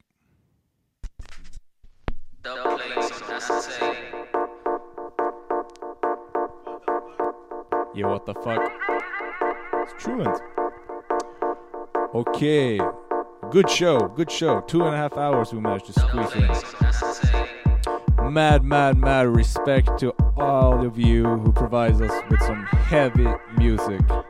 Yeah, 7.93 8.07
what 8.07 8.25
the 8.25 8.33
fuck? 8.33 8.82
Truant. 10.03 10.38
Okay. 12.14 12.77
Good 13.51 13.69
show, 13.69 14.09
good 14.09 14.30
show. 14.30 14.59
Two 14.61 14.83
and 14.83 14.93
a 14.93 14.98
half 14.98 15.15
hours 15.15 15.53
we 15.53 15.61
managed 15.61 15.85
to 15.85 15.93
squeeze 15.93 16.33
in. 16.35 18.33
Mad, 18.33 18.65
mad, 18.65 18.98
mad 18.98 19.27
respect 19.27 19.98
to 19.99 20.14
all 20.35 20.85
of 20.85 20.99
you 20.99 21.23
who 21.23 21.53
provides 21.53 22.01
us 22.01 22.11
with 22.30 22.41
some 22.41 22.65
heavy 22.65 23.30
music. 23.57 24.01
Are 24.11 24.27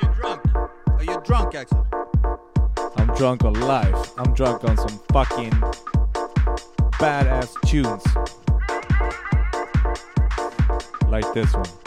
you 0.00 0.08
drunk? 0.14 0.42
Are 0.86 1.02
you 1.02 1.20
drunk, 1.24 1.56
Axel? 1.56 1.84
I'm 2.96 3.12
drunk 3.16 3.44
on 3.44 3.54
life. 3.54 4.12
I'm 4.18 4.32
drunk 4.34 4.62
on 4.62 4.76
some 4.76 5.00
fucking 5.12 5.50
badass 7.00 7.60
tunes. 7.66 8.04
Like 11.10 11.32
this 11.34 11.52
one. 11.54 11.79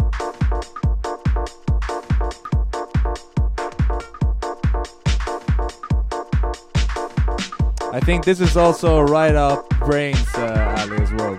I 7.94 8.00
think 8.00 8.26
this 8.26 8.42
is 8.42 8.58
also 8.58 8.98
a 8.98 9.06
right 9.06 9.36
up 9.36 9.70
Brains 9.82 10.18
uh, 10.34 10.76
alley 10.80 10.98
as 10.98 11.14
well. 11.14 11.38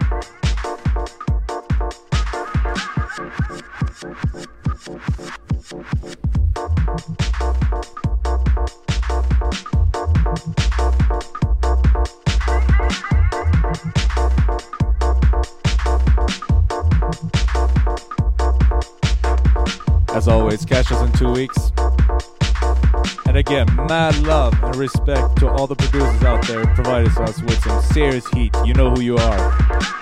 As 20.15 20.29
always, 20.29 20.65
catch 20.65 20.93
us 20.93 21.03
in 21.03 21.11
two 21.19 21.33
weeks. 21.33 21.73
And 23.27 23.37
again, 23.39 23.67
mad 23.75 24.17
love 24.23 24.44
respect 24.77 25.37
to 25.39 25.49
all 25.49 25.67
the 25.67 25.77
producers 25.77 26.23
out 26.23 26.47
there 26.47 26.65
who 26.65 26.75
provided 26.75 27.17
us 27.19 27.43
with 27.43 27.59
some 27.63 27.83
serious 27.83 28.27
heat. 28.29 28.55
You 28.65 28.75
know 28.75 28.91
who 28.91 29.01
you 29.01 29.17
are. 29.17 29.94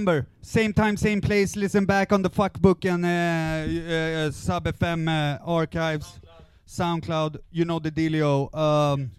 Remember, 0.00 0.26
same 0.40 0.72
time, 0.72 0.96
same 0.96 1.20
place. 1.20 1.56
Listen 1.56 1.84
back 1.84 2.12
on 2.12 2.22
the 2.22 2.30
Fuckbook 2.30 2.84
and 2.88 3.04
uh, 3.04 4.28
uh, 4.28 4.30
Sub 4.30 4.64
FM 4.64 5.08
uh, 5.08 5.38
archives, 5.44 6.20
SoundCloud. 6.66 7.36
You 7.50 7.66
know 7.66 7.78
the 7.78 7.90
dealio. 7.90 8.54
Um, 8.54 9.10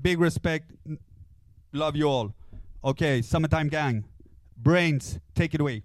big 0.00 0.20
respect. 0.20 0.70
Love 1.72 1.96
you 1.96 2.08
all. 2.08 2.32
Okay, 2.84 3.20
summertime 3.20 3.68
gang. 3.68 4.04
Brains, 4.56 5.18
take 5.34 5.54
it 5.54 5.60
away. 5.60 5.82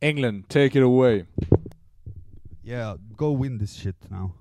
England, 0.00 0.48
take 0.48 0.74
it 0.74 0.82
away. 0.82 1.26
Yeah, 2.64 2.96
go 3.16 3.30
win 3.30 3.58
this 3.58 3.74
shit 3.74 3.96
now. 4.10 4.34